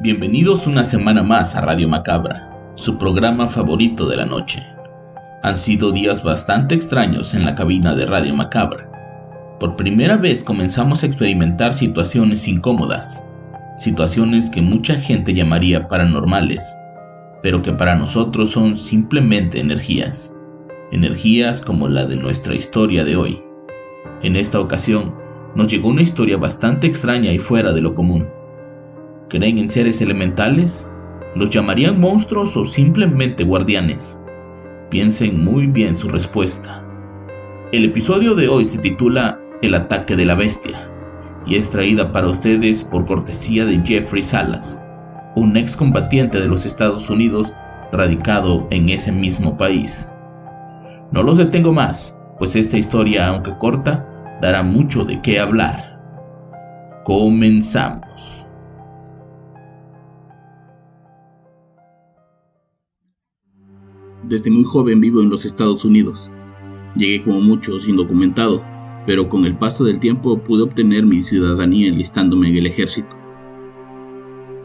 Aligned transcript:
Bienvenidos 0.00 0.68
una 0.68 0.84
semana 0.84 1.24
más 1.24 1.56
a 1.56 1.60
Radio 1.60 1.88
Macabra, 1.88 2.48
su 2.76 2.98
programa 2.98 3.48
favorito 3.48 4.08
de 4.08 4.16
la 4.16 4.26
noche. 4.26 4.64
Han 5.42 5.56
sido 5.56 5.90
días 5.90 6.22
bastante 6.22 6.76
extraños 6.76 7.34
en 7.34 7.44
la 7.44 7.56
cabina 7.56 7.96
de 7.96 8.06
Radio 8.06 8.32
Macabra. 8.32 8.88
Por 9.58 9.74
primera 9.74 10.16
vez 10.16 10.44
comenzamos 10.44 11.02
a 11.02 11.06
experimentar 11.06 11.74
situaciones 11.74 12.46
incómodas, 12.46 13.24
situaciones 13.76 14.50
que 14.50 14.62
mucha 14.62 14.94
gente 14.94 15.34
llamaría 15.34 15.88
paranormales, 15.88 16.64
pero 17.42 17.60
que 17.60 17.72
para 17.72 17.96
nosotros 17.96 18.50
son 18.50 18.78
simplemente 18.78 19.58
energías, 19.58 20.32
energías 20.92 21.60
como 21.60 21.88
la 21.88 22.06
de 22.06 22.14
nuestra 22.14 22.54
historia 22.54 23.04
de 23.04 23.16
hoy. 23.16 23.42
En 24.22 24.36
esta 24.36 24.60
ocasión, 24.60 25.12
nos 25.56 25.66
llegó 25.66 25.88
una 25.88 26.02
historia 26.02 26.36
bastante 26.36 26.86
extraña 26.86 27.32
y 27.32 27.40
fuera 27.40 27.72
de 27.72 27.80
lo 27.80 27.94
común. 27.94 28.37
¿Creen 29.28 29.58
en 29.58 29.68
seres 29.68 30.00
elementales? 30.00 30.90
¿Los 31.34 31.50
llamarían 31.50 32.00
monstruos 32.00 32.56
o 32.56 32.64
simplemente 32.64 33.44
guardianes? 33.44 34.22
Piensen 34.88 35.44
muy 35.44 35.66
bien 35.66 35.94
su 35.94 36.08
respuesta. 36.08 36.82
El 37.70 37.84
episodio 37.84 38.34
de 38.34 38.48
hoy 38.48 38.64
se 38.64 38.78
titula 38.78 39.38
El 39.60 39.74
ataque 39.74 40.16
de 40.16 40.24
la 40.24 40.34
bestia 40.34 40.90
y 41.44 41.56
es 41.56 41.68
traída 41.68 42.10
para 42.10 42.28
ustedes 42.28 42.84
por 42.84 43.04
cortesía 43.04 43.66
de 43.66 43.78
Jeffrey 43.84 44.22
Salas, 44.22 44.82
un 45.36 45.58
excombatiente 45.58 46.40
de 46.40 46.48
los 46.48 46.64
Estados 46.64 47.10
Unidos 47.10 47.52
radicado 47.92 48.66
en 48.70 48.88
ese 48.88 49.12
mismo 49.12 49.58
país. 49.58 50.10
No 51.12 51.22
los 51.22 51.36
detengo 51.36 51.74
más, 51.74 52.18
pues 52.38 52.56
esta 52.56 52.78
historia, 52.78 53.28
aunque 53.28 53.54
corta, 53.58 54.38
dará 54.40 54.62
mucho 54.62 55.04
de 55.04 55.20
qué 55.20 55.38
hablar. 55.38 56.00
Comenzamos. 57.04 58.37
Desde 64.28 64.50
muy 64.50 64.64
joven 64.64 65.00
vivo 65.00 65.22
en 65.22 65.30
los 65.30 65.46
Estados 65.46 65.86
Unidos. 65.86 66.30
Llegué 66.94 67.24
como 67.24 67.40
muchos 67.40 67.88
indocumentado, 67.88 68.62
pero 69.06 69.26
con 69.30 69.46
el 69.46 69.56
paso 69.56 69.84
del 69.84 70.00
tiempo 70.00 70.36
pude 70.44 70.64
obtener 70.64 71.06
mi 71.06 71.22
ciudadanía 71.22 71.88
enlistándome 71.88 72.50
en 72.50 72.56
el 72.56 72.66
ejército. 72.66 73.16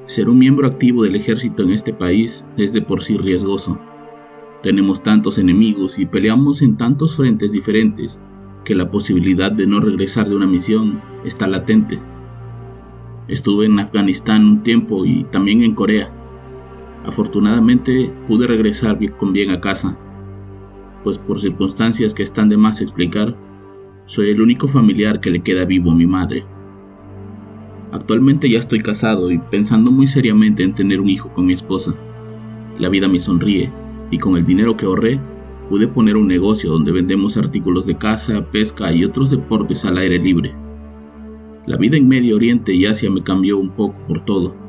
Ser 0.05 0.27
un 0.27 0.37
miembro 0.37 0.67
activo 0.67 1.03
del 1.03 1.15
ejército 1.15 1.63
en 1.63 1.71
este 1.71 1.93
país 1.93 2.43
es 2.57 2.73
de 2.73 2.81
por 2.81 3.01
sí 3.01 3.17
riesgoso. 3.17 3.79
Tenemos 4.61 5.01
tantos 5.01 5.37
enemigos 5.37 5.97
y 5.97 6.05
peleamos 6.07 6.61
en 6.61 6.75
tantos 6.75 7.15
frentes 7.15 7.53
diferentes 7.53 8.19
que 8.65 8.75
la 8.75 8.91
posibilidad 8.91 9.49
de 9.49 9.65
no 9.65 9.79
regresar 9.79 10.27
de 10.27 10.35
una 10.35 10.45
misión 10.45 11.01
está 11.23 11.47
latente. 11.47 12.01
Estuve 13.29 13.67
en 13.67 13.79
Afganistán 13.79 14.45
un 14.45 14.61
tiempo 14.61 15.05
y 15.05 15.23
también 15.31 15.63
en 15.63 15.73
Corea. 15.73 16.11
Afortunadamente 17.05 18.11
pude 18.27 18.47
regresar 18.47 18.97
con 19.17 19.33
bien 19.33 19.51
a 19.51 19.59
casa, 19.59 19.97
pues 21.03 21.17
por 21.17 21.39
circunstancias 21.39 22.13
que 22.13 22.23
están 22.23 22.49
de 22.49 22.57
más 22.57 22.81
explicar, 22.81 23.35
soy 24.05 24.29
el 24.29 24.41
único 24.41 24.67
familiar 24.67 25.19
que 25.19 25.29
le 25.29 25.41
queda 25.41 25.65
vivo 25.65 25.91
a 25.91 25.95
mi 25.95 26.05
madre. 26.05 26.45
Actualmente 27.91 28.49
ya 28.49 28.59
estoy 28.59 28.81
casado 28.81 29.31
y 29.31 29.37
pensando 29.37 29.91
muy 29.91 30.07
seriamente 30.07 30.63
en 30.63 30.73
tener 30.73 30.99
un 30.99 31.09
hijo 31.09 31.31
con 31.33 31.45
mi 31.45 31.53
esposa. 31.53 31.93
La 32.79 32.89
vida 32.89 33.07
me 33.07 33.19
sonríe 33.19 33.71
y 34.09 34.17
con 34.17 34.35
el 34.35 34.45
dinero 34.45 34.75
que 34.75 34.85
ahorré 34.85 35.19
pude 35.69 35.87
poner 35.87 36.17
un 36.17 36.27
negocio 36.27 36.71
donde 36.71 36.91
vendemos 36.91 37.37
artículos 37.37 37.85
de 37.85 37.97
caza, 37.97 38.45
pesca 38.51 38.91
y 38.93 39.03
otros 39.03 39.29
deportes 39.29 39.85
al 39.85 39.97
aire 39.97 40.19
libre. 40.19 40.55
La 41.65 41.77
vida 41.77 41.97
en 41.97 42.07
Medio 42.07 42.35
Oriente 42.35 42.73
y 42.73 42.85
Asia 42.85 43.09
me 43.09 43.23
cambió 43.23 43.57
un 43.57 43.69
poco 43.69 43.99
por 44.07 44.25
todo. 44.25 44.62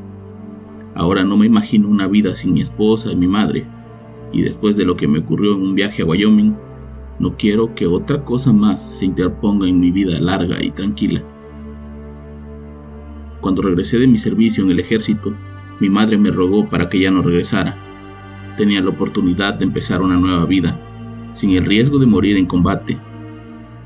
Ahora 0.94 1.24
no 1.24 1.36
me 1.36 1.46
imagino 1.46 1.88
una 1.88 2.06
vida 2.06 2.34
sin 2.34 2.54
mi 2.54 2.60
esposa 2.60 3.10
y 3.10 3.16
mi 3.16 3.26
madre, 3.26 3.66
y 4.32 4.42
después 4.42 4.76
de 4.76 4.84
lo 4.84 4.96
que 4.96 5.08
me 5.08 5.20
ocurrió 5.20 5.54
en 5.54 5.62
un 5.62 5.74
viaje 5.74 6.02
a 6.02 6.04
Wyoming, 6.04 6.56
no 7.18 7.36
quiero 7.36 7.74
que 7.74 7.86
otra 7.86 8.24
cosa 8.24 8.52
más 8.52 8.80
se 8.80 9.04
interponga 9.04 9.68
en 9.68 9.80
mi 9.80 9.90
vida 9.90 10.18
larga 10.20 10.62
y 10.62 10.70
tranquila. 10.70 11.22
Cuando 13.40 13.62
regresé 13.62 13.98
de 13.98 14.06
mi 14.06 14.18
servicio 14.18 14.64
en 14.64 14.70
el 14.70 14.80
ejército, 14.80 15.34
mi 15.80 15.90
madre 15.90 16.16
me 16.16 16.30
rogó 16.30 16.68
para 16.68 16.88
que 16.88 17.00
ya 17.00 17.10
no 17.10 17.22
regresara. 17.22 17.76
Tenía 18.56 18.80
la 18.80 18.90
oportunidad 18.90 19.54
de 19.54 19.64
empezar 19.64 20.00
una 20.00 20.16
nueva 20.16 20.46
vida, 20.46 20.80
sin 21.32 21.50
el 21.50 21.64
riesgo 21.64 21.98
de 21.98 22.06
morir 22.06 22.36
en 22.36 22.46
combate. 22.46 22.98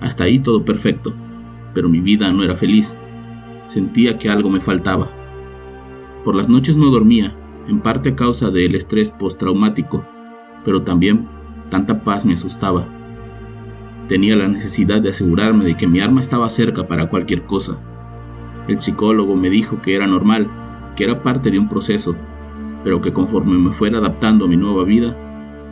Hasta 0.01 0.25
ahí 0.25 0.39
todo 0.39 0.65
perfecto, 0.65 1.15
pero 1.75 1.89
mi 1.89 2.01
vida 2.01 2.31
no 2.31 2.43
era 2.43 2.55
feliz. 2.55 2.97
Sentía 3.67 4.17
que 4.19 4.29
algo 4.29 4.49
me 4.49 4.61
faltaba. 4.61 5.11
Por 6.29 6.37
las 6.37 6.51
noches 6.51 6.77
no 6.77 6.91
dormía, 6.91 7.35
en 7.69 7.81
parte 7.81 8.11
a 8.11 8.15
causa 8.15 8.51
del 8.51 8.75
estrés 8.75 9.11
postraumático, 9.11 10.05
pero 10.63 10.83
también 10.83 11.27
tanta 11.71 12.05
paz 12.05 12.27
me 12.27 12.35
asustaba. 12.35 12.87
Tenía 14.09 14.37
la 14.37 14.47
necesidad 14.47 15.01
de 15.01 15.09
asegurarme 15.09 15.65
de 15.65 15.79
que 15.79 15.87
mi 15.87 16.01
arma 16.01 16.21
estaba 16.21 16.51
cerca 16.51 16.87
para 16.87 17.09
cualquier 17.09 17.47
cosa. 17.47 17.79
El 18.69 18.79
psicólogo 18.79 19.37
me 19.37 19.49
dijo 19.49 19.81
que 19.81 19.97
era 19.97 20.07
normal, 20.07 20.51
que 20.97 21.05
era 21.05 21.23
parte 21.23 21.51
de 21.51 21.59
un 21.59 21.71
proceso, 21.71 22.15
pero 22.85 23.01
que 23.01 23.15
conforme 23.15 23.57
me 23.57 23.73
fuera 23.73 23.97
adaptando 23.97 24.45
a 24.45 24.49
mi 24.49 24.59
nueva 24.59 24.85
vida, 24.85 25.17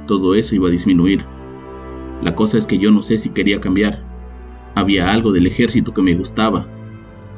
todo 0.06 0.34
eso 0.34 0.54
iba 0.54 0.68
a 0.68 0.72
disminuir. 0.72 1.26
La 2.22 2.34
cosa 2.34 2.56
es 2.56 2.66
que 2.66 2.78
yo 2.78 2.90
no 2.90 3.02
sé 3.02 3.18
si 3.18 3.28
quería 3.28 3.60
cambiar. 3.60 4.02
Había 4.74 5.12
algo 5.12 5.32
del 5.32 5.48
ejército 5.48 5.92
que 5.92 6.00
me 6.00 6.14
gustaba. 6.14 6.66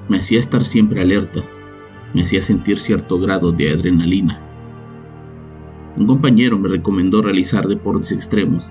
Me 0.09 0.19
hacía 0.19 0.39
estar 0.39 0.63
siempre 0.63 1.01
alerta. 1.01 1.43
Me 2.15 2.23
hacía 2.23 2.43
sentir 2.43 2.79
cierto 2.79 3.19
grado 3.19 3.53
de 3.53 3.71
adrenalina. 3.71 4.41
Un 5.97 6.07
compañero 6.07 6.59
me 6.59 6.69
recomendó 6.69 7.23
realizar 7.23 7.67
deportes 7.67 8.13
extremos. 8.13 8.71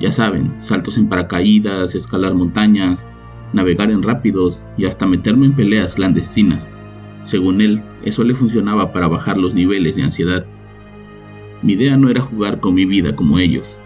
Ya 0.00 0.12
saben, 0.12 0.52
saltos 0.58 0.98
en 0.98 1.08
paracaídas, 1.08 1.94
escalar 1.94 2.34
montañas, 2.34 3.06
navegar 3.52 3.90
en 3.90 4.02
rápidos 4.02 4.62
y 4.76 4.84
hasta 4.84 5.06
meterme 5.06 5.46
en 5.46 5.54
peleas 5.54 5.94
clandestinas. 5.94 6.70
Según 7.22 7.60
él, 7.60 7.82
eso 8.02 8.24
le 8.24 8.34
funcionaba 8.34 8.92
para 8.92 9.08
bajar 9.08 9.38
los 9.38 9.54
niveles 9.54 9.96
de 9.96 10.02
ansiedad. 10.02 10.46
Mi 11.62 11.72
idea 11.72 11.96
no 11.96 12.08
era 12.08 12.20
jugar 12.20 12.60
con 12.60 12.74
mi 12.74 12.84
vida 12.84 13.16
como 13.16 13.38
ellos. 13.38 13.80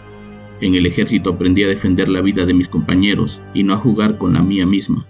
En 0.61 0.75
el 0.75 0.87
ejército 0.87 1.31
aprendí 1.31 1.65
a 1.65 1.69
defender 1.69 2.09
la 2.09 2.21
vida 2.21 2.47
de 2.47 2.55
mis 2.55 2.69
compañeros 2.69 3.41
y 3.55 3.65
no 3.65 3.75
a 3.75 3.79
jugar 3.79 4.19
con 4.19 4.35
la 4.35 4.43
mía 4.43 4.67
misma. 4.67 5.07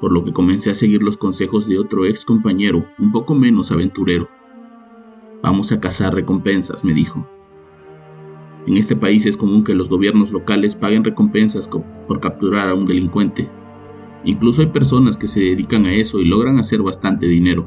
Por 0.00 0.12
lo 0.12 0.24
que 0.24 0.32
comencé 0.32 0.70
a 0.70 0.74
seguir 0.74 1.02
los 1.02 1.16
consejos 1.16 1.66
de 1.66 1.78
otro 1.78 2.06
ex 2.06 2.24
compañero, 2.24 2.86
un 2.98 3.10
poco 3.10 3.34
menos 3.34 3.72
aventurero. 3.72 4.28
Vamos 5.42 5.72
a 5.72 5.80
cazar 5.80 6.14
recompensas, 6.14 6.84
me 6.84 6.92
dijo. 6.92 7.26
En 8.66 8.76
este 8.76 8.94
país 8.94 9.24
es 9.26 9.36
común 9.36 9.64
que 9.64 9.74
los 9.74 9.88
gobiernos 9.88 10.30
locales 10.30 10.76
paguen 10.76 11.02
recompensas 11.02 11.68
por 11.68 12.20
capturar 12.20 12.68
a 12.68 12.74
un 12.74 12.86
delincuente. 12.86 13.48
Incluso 14.24 14.60
hay 14.60 14.68
personas 14.68 15.16
que 15.16 15.26
se 15.26 15.40
dedican 15.40 15.86
a 15.86 15.94
eso 15.94 16.20
y 16.20 16.24
logran 16.24 16.58
hacer 16.58 16.82
bastante 16.82 17.26
dinero. 17.26 17.66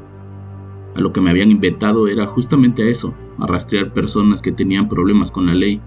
A 0.94 1.00
lo 1.00 1.12
que 1.12 1.20
me 1.20 1.30
habían 1.30 1.50
inventado 1.50 2.06
era 2.06 2.26
justamente 2.26 2.82
a 2.82 2.86
eso, 2.86 3.14
a 3.38 3.46
rastrear 3.46 3.92
personas 3.92 4.42
que 4.42 4.52
tenían 4.52 4.88
problemas 4.88 5.30
con 5.30 5.46
la 5.46 5.54
ley 5.54 5.80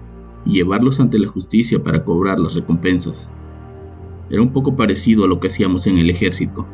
y 0.44 0.54
llevarlos 0.54 1.00
ante 1.00 1.18
la 1.18 1.28
justicia 1.28 1.82
para 1.82 2.04
cobrar 2.04 2.38
las 2.38 2.54
recompensas. 2.54 3.30
Era 4.30 4.42
un 4.42 4.52
poco 4.52 4.76
parecido 4.76 5.24
a 5.24 5.28
lo 5.28 5.40
que 5.40 5.46
hacíamos 5.46 5.86
en 5.86 5.98
el 5.98 6.10
ejército. 6.10 6.66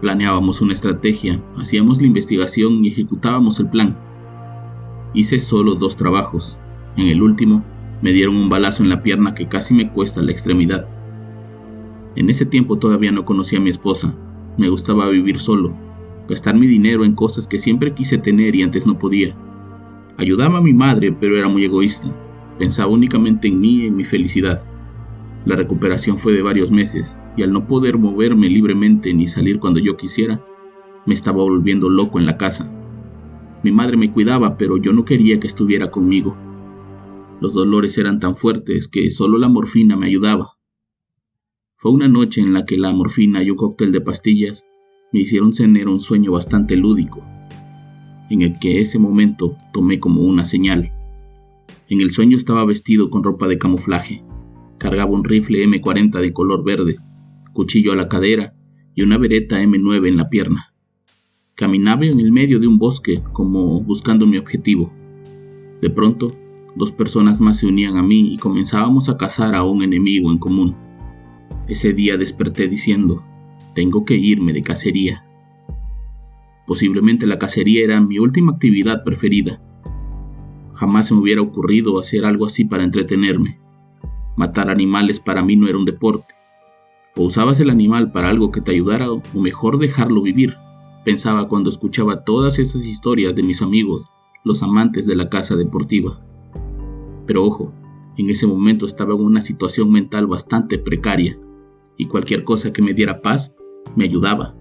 Planeábamos 0.00 0.60
una 0.60 0.72
estrategia, 0.72 1.42
hacíamos 1.56 2.00
la 2.00 2.06
investigación 2.06 2.84
y 2.84 2.88
ejecutábamos 2.88 3.60
el 3.60 3.68
plan. 3.68 3.96
Hice 5.14 5.38
solo 5.38 5.74
dos 5.74 5.96
trabajos, 5.96 6.56
en 6.96 7.08
el 7.08 7.22
último, 7.22 7.64
me 8.02 8.12
dieron 8.12 8.36
un 8.36 8.48
balazo 8.48 8.82
en 8.82 8.88
la 8.88 9.02
pierna 9.02 9.34
que 9.34 9.48
casi 9.48 9.74
me 9.74 9.90
cuesta 9.90 10.22
la 10.22 10.32
extremidad. 10.32 10.88
En 12.16 12.28
ese 12.28 12.44
tiempo 12.44 12.78
todavía 12.78 13.12
no 13.12 13.24
conocía 13.24 13.58
a 13.58 13.62
mi 13.62 13.70
esposa. 13.70 14.14
Me 14.58 14.68
gustaba 14.68 15.08
vivir 15.08 15.38
solo, 15.38 15.72
gastar 16.28 16.58
mi 16.58 16.66
dinero 16.66 17.04
en 17.04 17.14
cosas 17.14 17.46
que 17.46 17.58
siempre 17.58 17.94
quise 17.94 18.18
tener 18.18 18.54
y 18.54 18.62
antes 18.62 18.86
no 18.86 18.98
podía. 18.98 19.34
Ayudaba 20.18 20.58
a 20.58 20.62
mi 20.62 20.72
madre, 20.72 21.12
pero 21.12 21.38
era 21.38 21.48
muy 21.48 21.64
egoísta. 21.64 22.12
Pensaba 22.58 22.90
únicamente 22.90 23.48
en 23.48 23.60
mí 23.60 23.76
y 23.76 23.86
en 23.86 23.96
mi 23.96 24.04
felicidad. 24.04 24.62
La 25.44 25.56
recuperación 25.56 26.18
fue 26.18 26.32
de 26.32 26.42
varios 26.42 26.70
meses 26.70 27.18
y 27.36 27.42
al 27.42 27.52
no 27.52 27.66
poder 27.66 27.98
moverme 27.98 28.48
libremente 28.48 29.12
ni 29.12 29.26
salir 29.26 29.58
cuando 29.58 29.80
yo 29.80 29.96
quisiera, 29.96 30.44
me 31.04 31.14
estaba 31.14 31.42
volviendo 31.42 31.90
loco 31.90 32.20
en 32.20 32.26
la 32.26 32.36
casa. 32.36 32.70
Mi 33.64 33.72
madre 33.72 33.96
me 33.96 34.12
cuidaba, 34.12 34.56
pero 34.56 34.76
yo 34.76 34.92
no 34.92 35.04
quería 35.04 35.40
que 35.40 35.48
estuviera 35.48 35.90
conmigo. 35.90 36.36
Los 37.40 37.54
dolores 37.54 37.98
eran 37.98 38.20
tan 38.20 38.36
fuertes 38.36 38.86
que 38.86 39.10
solo 39.10 39.38
la 39.38 39.48
morfina 39.48 39.96
me 39.96 40.06
ayudaba. 40.06 40.58
Fue 41.76 41.90
una 41.90 42.06
noche 42.06 42.40
en 42.40 42.52
la 42.52 42.64
que 42.64 42.78
la 42.78 42.92
morfina 42.92 43.42
y 43.42 43.50
un 43.50 43.56
cóctel 43.56 43.90
de 43.90 44.00
pastillas 44.00 44.64
me 45.12 45.20
hicieron 45.20 45.52
tener 45.52 45.88
un 45.88 46.00
sueño 46.00 46.32
bastante 46.32 46.76
lúdico, 46.76 47.24
en 48.30 48.42
el 48.42 48.58
que 48.60 48.80
ese 48.80 49.00
momento 49.00 49.56
tomé 49.72 49.98
como 49.98 50.22
una 50.22 50.44
señal. 50.44 50.92
En 51.88 52.00
el 52.00 52.12
sueño 52.12 52.36
estaba 52.36 52.64
vestido 52.64 53.10
con 53.10 53.24
ropa 53.24 53.48
de 53.48 53.58
camuflaje, 53.58 54.22
cargaba 54.82 55.12
un 55.12 55.22
rifle 55.22 55.64
M40 55.64 56.20
de 56.20 56.32
color 56.32 56.64
verde, 56.64 56.96
cuchillo 57.52 57.92
a 57.92 57.94
la 57.94 58.08
cadera 58.08 58.56
y 58.96 59.02
una 59.02 59.16
bereta 59.16 59.62
M9 59.62 60.08
en 60.08 60.16
la 60.16 60.28
pierna. 60.28 60.74
Caminaba 61.54 62.04
en 62.04 62.18
el 62.18 62.32
medio 62.32 62.58
de 62.58 62.66
un 62.66 62.78
bosque 62.78 63.22
como 63.32 63.80
buscando 63.80 64.26
mi 64.26 64.38
objetivo. 64.38 64.92
De 65.80 65.88
pronto, 65.88 66.26
dos 66.74 66.90
personas 66.90 67.40
más 67.40 67.60
se 67.60 67.68
unían 67.68 67.96
a 67.96 68.02
mí 68.02 68.34
y 68.34 68.38
comenzábamos 68.38 69.08
a 69.08 69.16
cazar 69.16 69.54
a 69.54 69.62
un 69.62 69.84
enemigo 69.84 70.32
en 70.32 70.38
común. 70.38 70.74
Ese 71.68 71.92
día 71.92 72.16
desperté 72.16 72.66
diciendo, 72.66 73.22
tengo 73.76 74.04
que 74.04 74.16
irme 74.16 74.52
de 74.52 74.62
cacería. 74.62 75.24
Posiblemente 76.66 77.24
la 77.26 77.38
cacería 77.38 77.84
era 77.84 78.00
mi 78.00 78.18
última 78.18 78.50
actividad 78.50 79.04
preferida. 79.04 79.62
Jamás 80.74 81.06
se 81.06 81.14
me 81.14 81.20
hubiera 81.20 81.40
ocurrido 81.40 82.00
hacer 82.00 82.24
algo 82.24 82.46
así 82.46 82.64
para 82.64 82.82
entretenerme. 82.82 83.61
Matar 84.36 84.70
animales 84.70 85.20
para 85.20 85.42
mí 85.42 85.56
no 85.56 85.68
era 85.68 85.78
un 85.78 85.84
deporte. 85.84 86.34
O 87.16 87.24
usabas 87.24 87.60
el 87.60 87.70
animal 87.70 88.12
para 88.12 88.30
algo 88.30 88.50
que 88.50 88.60
te 88.60 88.72
ayudara 88.72 89.10
o 89.12 89.22
mejor 89.34 89.78
dejarlo 89.78 90.22
vivir, 90.22 90.56
pensaba 91.04 91.48
cuando 91.48 91.68
escuchaba 91.68 92.24
todas 92.24 92.58
esas 92.58 92.86
historias 92.86 93.34
de 93.34 93.42
mis 93.42 93.60
amigos, 93.60 94.06
los 94.44 94.62
amantes 94.62 95.06
de 95.06 95.16
la 95.16 95.28
casa 95.28 95.56
deportiva. 95.56 96.20
Pero 97.26 97.44
ojo, 97.44 97.72
en 98.16 98.30
ese 98.30 98.46
momento 98.46 98.86
estaba 98.86 99.14
en 99.14 99.20
una 99.20 99.40
situación 99.40 99.90
mental 99.90 100.26
bastante 100.26 100.78
precaria 100.78 101.38
y 101.96 102.06
cualquier 102.06 102.44
cosa 102.44 102.72
que 102.72 102.82
me 102.82 102.94
diera 102.94 103.20
paz 103.20 103.54
me 103.96 104.04
ayudaba. 104.04 104.54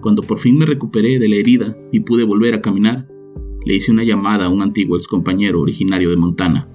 Cuando 0.00 0.22
por 0.22 0.38
fin 0.38 0.58
me 0.58 0.66
recuperé 0.66 1.18
de 1.18 1.28
la 1.28 1.36
herida 1.36 1.76
y 1.92 2.00
pude 2.00 2.24
volver 2.24 2.54
a 2.54 2.62
caminar, 2.62 3.08
le 3.64 3.74
hice 3.74 3.92
una 3.92 4.04
llamada 4.04 4.46
a 4.46 4.48
un 4.48 4.62
antiguo 4.62 4.96
ex 4.96 5.06
compañero 5.06 5.60
originario 5.60 6.10
de 6.10 6.16
Montana. 6.16 6.69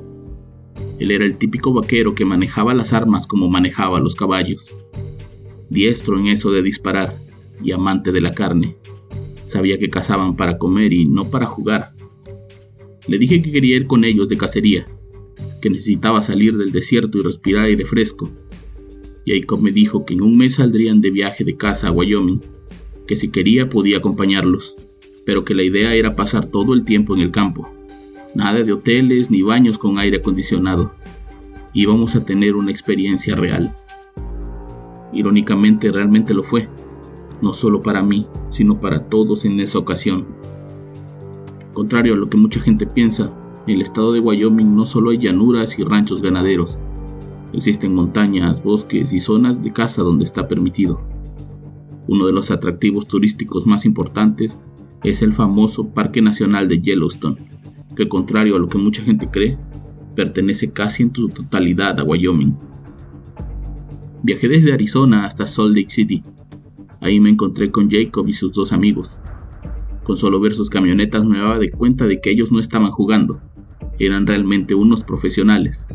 Él 1.00 1.12
era 1.12 1.26
el 1.26 1.38
típico 1.38 1.74
vaquero 1.74 2.16
que 2.16 2.26
manejaba 2.26 2.74
las 2.74 2.94
armas 2.94 3.28
como 3.28 3.50
manejaba 3.50 4.00
los 4.00 4.16
caballos. 4.16 4.76
Diestro 5.70 6.20
en 6.20 6.28
eso 6.28 6.52
de 6.52 6.62
disparar 6.62 7.16
y 7.64 7.72
amante 7.72 8.12
de 8.12 8.22
la 8.22 8.32
carne. 8.32 8.78
Sabía 9.46 9.78
que 9.78 9.90
cazaban 9.90 10.36
para 10.36 10.58
comer 10.58 10.94
y 10.94 11.06
no 11.06 11.30
para 11.30 11.46
jugar. 11.46 11.94
Le 13.08 13.18
dije 13.18 13.42
que 13.42 13.52
quería 13.52 13.76
ir 13.76 13.88
con 13.88 14.04
ellos 14.04 14.30
de 14.30 14.38
cacería, 14.38 14.88
que 15.62 15.70
necesitaba 15.70 16.22
salir 16.22 16.58
del 16.58 16.72
desierto 16.72 17.18
y 17.18 17.22
respirar 17.22 17.66
aire 17.66 17.86
fresco, 17.86 18.32
Jacob 19.26 19.62
me 19.62 19.72
dijo 19.72 20.06
que 20.06 20.14
en 20.14 20.22
un 20.22 20.38
mes 20.38 20.56
saldrían 20.56 21.02
de 21.02 21.10
viaje 21.10 21.44
de 21.44 21.58
casa 21.58 21.88
a 21.88 21.92
Wyoming, 21.92 22.42
que 23.08 23.16
si 23.16 23.30
quería 23.30 23.70
podía 23.70 23.98
acompañarlos, 23.98 24.76
pero 25.26 25.44
que 25.44 25.56
la 25.56 25.64
idea 25.64 25.96
era 25.96 26.16
pasar 26.16 26.48
todo 26.48 26.74
el 26.74 26.86
tiempo 26.86 27.16
en 27.16 27.22
el 27.22 27.32
campo. 27.32 27.68
Nada 28.36 28.62
de 28.62 28.74
hoteles 28.74 29.32
ni 29.32 29.42
baños 29.42 29.78
con 29.78 29.98
aire 29.98 30.18
acondicionado. 30.18 30.92
Íbamos 31.74 32.16
a 32.16 32.24
tener 32.24 32.56
una 32.56 32.70
experiencia 32.70 33.36
real. 33.36 33.74
Irónicamente 35.12 35.92
realmente 35.92 36.34
lo 36.34 36.44
fue, 36.44 36.70
no 37.42 37.54
solo 37.54 37.82
para 37.82 38.04
mí, 38.04 38.28
sino 38.50 38.80
para 38.80 39.06
todos 39.06 39.46
en 39.46 39.60
esa 39.60 39.80
ocasión. 39.80 40.28
Contrario 41.74 42.14
a 42.14 42.18
lo 42.18 42.30
que 42.30 42.38
mucha 42.38 42.60
gente 42.60 42.86
piensa, 42.86 43.32
en 43.66 43.76
el 43.76 43.82
estado 43.82 44.14
de 44.14 44.20
Wyoming 44.20 44.76
no 44.76 44.86
solo 44.86 45.10
hay 45.10 45.18
llanuras 45.18 45.80
y 45.80 45.84
ranchos 45.84 46.22
ganaderos, 46.22 46.80
Existen 47.56 47.96
montañas, 47.96 48.62
bosques 48.62 49.14
y 49.14 49.22
zonas 49.22 49.62
de 49.62 49.72
caza 49.72 50.02
donde 50.02 50.26
está 50.26 50.46
permitido. 50.46 51.00
Uno 52.06 52.26
de 52.28 52.34
los 52.34 52.52
atractivos 52.52 53.08
turísticos 53.08 53.66
más 53.66 53.86
importantes 53.86 54.60
es 55.06 55.22
el 55.22 55.32
famoso 55.32 55.88
Parque 55.88 56.22
Nacional 56.22 56.68
de 56.68 56.82
Yellowstone, 56.82 57.38
que 57.96 58.08
contrario 58.08 58.56
a 58.56 58.60
lo 58.60 58.68
que 58.68 58.78
mucha 58.78 59.04
gente 59.04 59.30
cree, 59.32 59.58
pertenece 60.16 60.72
casi 60.72 61.04
en 61.04 61.14
su 61.14 61.30
totalidad 61.30 62.00
a 62.00 62.04
Wyoming. 62.04 62.56
Viajé 64.24 64.48
desde 64.48 64.74
Arizona 64.74 65.26
hasta 65.26 65.46
Salt 65.46 65.76
Lake 65.76 65.90
City. 65.90 66.24
Ahí 67.02 67.20
me 67.20 67.30
encontré 67.30 67.72
con 67.72 67.90
Jacob 67.90 68.28
y 68.28 68.34
sus 68.34 68.54
dos 68.54 68.72
amigos. 68.72 69.20
Con 70.04 70.18
solo 70.18 70.40
ver 70.40 70.54
sus 70.54 70.70
camionetas 70.70 71.26
me 71.26 71.38
daba 71.38 71.60
de 71.60 71.72
cuenta 71.72 72.06
de 72.06 72.22
que 72.22 72.32
ellos 72.32 72.52
no 72.52 72.60
estaban 72.60 72.92
jugando, 72.92 73.42
eran 74.00 74.28
realmente 74.28 74.76
unos 74.76 75.04
profesionales. 75.04 75.88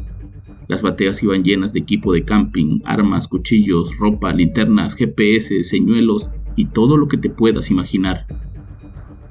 Las 0.69 0.83
bateas 0.83 1.23
iban 1.23 1.43
llenas 1.43 1.73
de 1.73 1.81
equipo 1.81 2.13
de 2.13 2.25
camping, 2.25 2.81
armas, 2.85 3.27
cuchillos, 3.27 3.99
ropa, 3.99 4.33
linternas, 4.33 4.95
GPS, 4.95 5.65
señuelos 5.65 6.31
y 6.55 6.67
todo 6.67 6.97
lo 6.97 7.09
que 7.09 7.17
te 7.17 7.31
puedas 7.31 7.71
imaginar. 7.71 8.27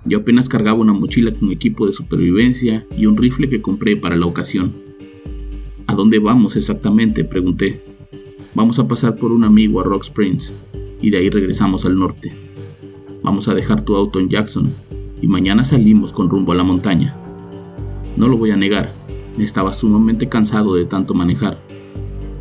Yo 0.09 0.17
apenas 0.17 0.49
cargaba 0.49 0.79
una 0.79 0.91
mochila 0.91 1.31
con 1.31 1.51
equipo 1.51 1.85
de 1.85 1.93
supervivencia 1.93 2.83
y 2.97 3.05
un 3.05 3.15
rifle 3.15 3.47
que 3.47 3.61
compré 3.61 3.95
para 3.95 4.15
la 4.15 4.25
ocasión. 4.25 4.73
¿A 5.85 5.93
dónde 5.93 6.17
vamos 6.17 6.55
exactamente? 6.55 7.23
pregunté. 7.23 7.83
Vamos 8.55 8.79
a 8.79 8.87
pasar 8.87 9.17
por 9.17 9.31
un 9.31 9.43
amigo 9.43 9.79
a 9.79 9.83
Rock 9.83 10.05
Springs 10.05 10.51
y 10.99 11.11
de 11.11 11.17
ahí 11.17 11.29
regresamos 11.29 11.85
al 11.85 11.99
norte. 11.99 12.33
Vamos 13.21 13.47
a 13.49 13.53
dejar 13.53 13.83
tu 13.83 13.95
auto 13.95 14.19
en 14.19 14.29
Jackson 14.29 14.73
y 15.21 15.27
mañana 15.27 15.63
salimos 15.63 16.11
con 16.11 16.27
rumbo 16.27 16.53
a 16.53 16.55
la 16.55 16.63
montaña. 16.63 17.15
No 18.17 18.27
lo 18.27 18.35
voy 18.35 18.49
a 18.49 18.55
negar, 18.55 18.91
estaba 19.37 19.73
sumamente 19.73 20.27
cansado 20.27 20.73
de 20.73 20.85
tanto 20.85 21.13
manejar. 21.13 21.59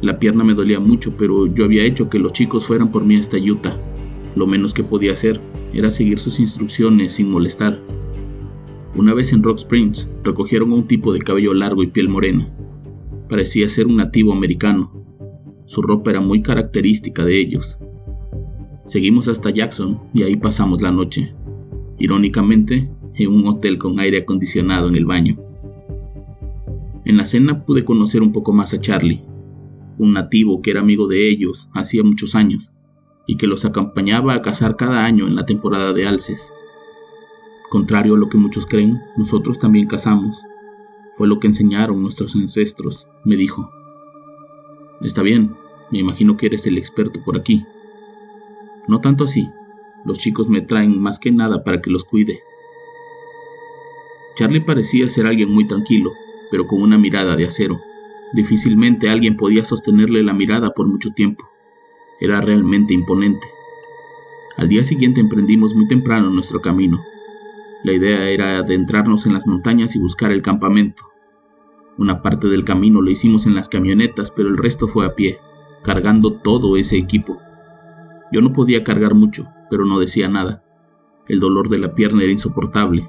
La 0.00 0.18
pierna 0.18 0.42
me 0.42 0.54
dolía 0.54 0.80
mucho, 0.80 1.14
pero 1.18 1.46
yo 1.46 1.66
había 1.66 1.84
hecho 1.84 2.08
que 2.08 2.18
los 2.18 2.32
chicos 2.32 2.64
fueran 2.64 2.90
por 2.90 3.04
mí 3.04 3.16
hasta 3.16 3.36
Utah. 3.36 3.76
Lo 4.36 4.46
menos 4.46 4.72
que 4.72 4.84
podía 4.84 5.12
hacer 5.12 5.38
era 5.72 5.90
seguir 5.90 6.18
sus 6.18 6.40
instrucciones 6.40 7.12
sin 7.12 7.30
molestar. 7.30 7.80
Una 8.94 9.14
vez 9.14 9.32
en 9.32 9.42
Rock 9.42 9.58
Springs, 9.58 10.08
recogieron 10.24 10.72
a 10.72 10.76
un 10.76 10.86
tipo 10.86 11.12
de 11.12 11.20
cabello 11.20 11.54
largo 11.54 11.82
y 11.82 11.88
piel 11.88 12.08
morena. 12.08 12.48
Parecía 13.28 13.68
ser 13.68 13.86
un 13.86 13.96
nativo 13.96 14.32
americano. 14.32 14.92
Su 15.66 15.82
ropa 15.82 16.10
era 16.10 16.20
muy 16.20 16.40
característica 16.40 17.24
de 17.24 17.38
ellos. 17.38 17.78
Seguimos 18.86 19.28
hasta 19.28 19.50
Jackson 19.50 20.00
y 20.14 20.22
ahí 20.22 20.36
pasamos 20.36 20.80
la 20.80 20.90
noche. 20.90 21.34
Irónicamente, 21.98 22.90
en 23.14 23.30
un 23.30 23.46
hotel 23.46 23.78
con 23.78 24.00
aire 24.00 24.18
acondicionado 24.18 24.88
en 24.88 24.96
el 24.96 25.04
baño. 25.04 25.38
En 27.04 27.16
la 27.16 27.24
cena 27.24 27.64
pude 27.64 27.84
conocer 27.84 28.22
un 28.22 28.32
poco 28.32 28.52
más 28.52 28.72
a 28.72 28.80
Charlie, 28.80 29.22
un 29.98 30.12
nativo 30.14 30.62
que 30.62 30.70
era 30.70 30.80
amigo 30.80 31.08
de 31.08 31.28
ellos 31.28 31.68
hacía 31.74 32.02
muchos 32.04 32.34
años 32.34 32.72
y 33.28 33.36
que 33.36 33.46
los 33.46 33.66
acompañaba 33.66 34.32
a 34.32 34.42
cazar 34.42 34.76
cada 34.76 35.04
año 35.04 35.26
en 35.28 35.36
la 35.36 35.44
temporada 35.44 35.92
de 35.92 36.08
alces. 36.08 36.52
Contrario 37.68 38.14
a 38.14 38.18
lo 38.18 38.30
que 38.30 38.38
muchos 38.38 38.64
creen, 38.64 39.02
nosotros 39.18 39.58
también 39.58 39.86
cazamos. 39.86 40.42
Fue 41.12 41.28
lo 41.28 41.38
que 41.38 41.46
enseñaron 41.46 42.00
nuestros 42.00 42.34
ancestros, 42.34 43.06
me 43.24 43.36
dijo. 43.36 43.70
Está 45.02 45.22
bien, 45.22 45.54
me 45.92 45.98
imagino 45.98 46.38
que 46.38 46.46
eres 46.46 46.66
el 46.66 46.78
experto 46.78 47.22
por 47.22 47.36
aquí. 47.36 47.66
No 48.88 49.02
tanto 49.02 49.24
así, 49.24 49.50
los 50.06 50.18
chicos 50.18 50.48
me 50.48 50.62
traen 50.62 50.98
más 50.98 51.18
que 51.18 51.30
nada 51.30 51.62
para 51.62 51.82
que 51.82 51.90
los 51.90 52.04
cuide. 52.04 52.40
Charlie 54.36 54.62
parecía 54.62 55.06
ser 55.10 55.26
alguien 55.26 55.52
muy 55.52 55.66
tranquilo, 55.66 56.12
pero 56.50 56.66
con 56.66 56.80
una 56.80 56.96
mirada 56.96 57.36
de 57.36 57.44
acero. 57.44 57.78
Difícilmente 58.32 59.10
alguien 59.10 59.36
podía 59.36 59.66
sostenerle 59.66 60.22
la 60.22 60.32
mirada 60.32 60.70
por 60.70 60.86
mucho 60.86 61.10
tiempo. 61.10 61.46
Era 62.20 62.40
realmente 62.40 62.94
imponente. 62.94 63.46
Al 64.56 64.68
día 64.68 64.82
siguiente 64.82 65.20
emprendimos 65.20 65.74
muy 65.74 65.86
temprano 65.86 66.30
nuestro 66.30 66.60
camino. 66.60 67.02
La 67.84 67.92
idea 67.92 68.28
era 68.28 68.58
adentrarnos 68.58 69.26
en 69.26 69.34
las 69.34 69.46
montañas 69.46 69.94
y 69.94 70.00
buscar 70.00 70.32
el 70.32 70.42
campamento. 70.42 71.04
Una 71.96 72.22
parte 72.22 72.48
del 72.48 72.64
camino 72.64 73.00
lo 73.00 73.10
hicimos 73.10 73.46
en 73.46 73.54
las 73.54 73.68
camionetas, 73.68 74.32
pero 74.32 74.48
el 74.48 74.56
resto 74.56 74.88
fue 74.88 75.06
a 75.06 75.14
pie, 75.14 75.38
cargando 75.82 76.32
todo 76.34 76.76
ese 76.76 76.96
equipo. 76.96 77.40
Yo 78.32 78.40
no 78.40 78.52
podía 78.52 78.84
cargar 78.84 79.14
mucho, 79.14 79.48
pero 79.70 79.84
no 79.84 79.98
decía 79.98 80.28
nada. 80.28 80.64
El 81.28 81.40
dolor 81.40 81.68
de 81.68 81.78
la 81.78 81.94
pierna 81.94 82.22
era 82.22 82.32
insoportable, 82.32 83.08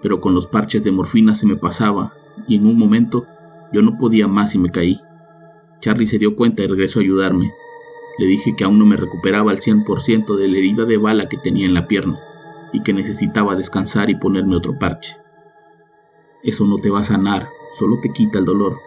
pero 0.00 0.20
con 0.20 0.34
los 0.34 0.46
parches 0.46 0.84
de 0.84 0.92
morfina 0.92 1.34
se 1.34 1.46
me 1.46 1.56
pasaba 1.56 2.14
y 2.48 2.56
en 2.56 2.66
un 2.66 2.78
momento 2.78 3.26
yo 3.72 3.82
no 3.82 3.98
podía 3.98 4.26
más 4.26 4.54
y 4.54 4.58
me 4.58 4.70
caí. 4.70 5.00
Charlie 5.80 6.06
se 6.06 6.18
dio 6.18 6.36
cuenta 6.36 6.62
y 6.62 6.66
regresó 6.66 6.98
a 7.00 7.02
ayudarme. 7.02 7.52
Le 8.18 8.26
dije 8.26 8.54
que 8.56 8.64
aún 8.64 8.78
no 8.78 8.86
me 8.86 8.96
recuperaba 8.96 9.50
al 9.50 9.60
100% 9.60 10.36
de 10.36 10.48
la 10.48 10.58
herida 10.58 10.84
de 10.84 10.98
bala 10.98 11.28
que 11.28 11.38
tenía 11.38 11.66
en 11.66 11.74
la 11.74 11.86
pierna 11.86 12.20
y 12.72 12.82
que 12.82 12.92
necesitaba 12.92 13.56
descansar 13.56 14.10
y 14.10 14.16
ponerme 14.16 14.56
otro 14.56 14.78
parche. 14.78 15.16
Eso 16.42 16.66
no 16.66 16.78
te 16.78 16.90
va 16.90 17.00
a 17.00 17.04
sanar, 17.04 17.48
solo 17.72 17.98
te 18.00 18.12
quita 18.12 18.38
el 18.38 18.44
dolor, 18.44 18.78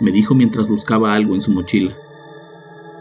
me 0.00 0.10
dijo 0.10 0.34
mientras 0.34 0.68
buscaba 0.68 1.14
algo 1.14 1.34
en 1.34 1.40
su 1.40 1.52
mochila. 1.52 1.96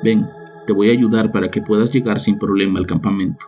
Ven, 0.03 0.29
te 0.67 0.73
voy 0.73 0.89
a 0.89 0.93
ayudar 0.93 1.31
para 1.31 1.49
que 1.49 1.61
puedas 1.61 1.91
llegar 1.91 2.19
sin 2.19 2.37
problema 2.37 2.79
al 2.79 2.85
campamento. 2.85 3.47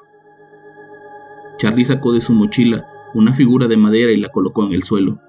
Charlie 1.57 1.85
sacó 1.85 2.11
de 2.11 2.21
su 2.21 2.33
mochila 2.33 2.87
una 3.13 3.31
figura 3.31 3.67
de 3.67 3.77
madera 3.77 4.11
y 4.11 4.17
la 4.17 4.29
colocó 4.29 4.65
en 4.65 4.73
el 4.73 4.83
suelo. 4.83 5.21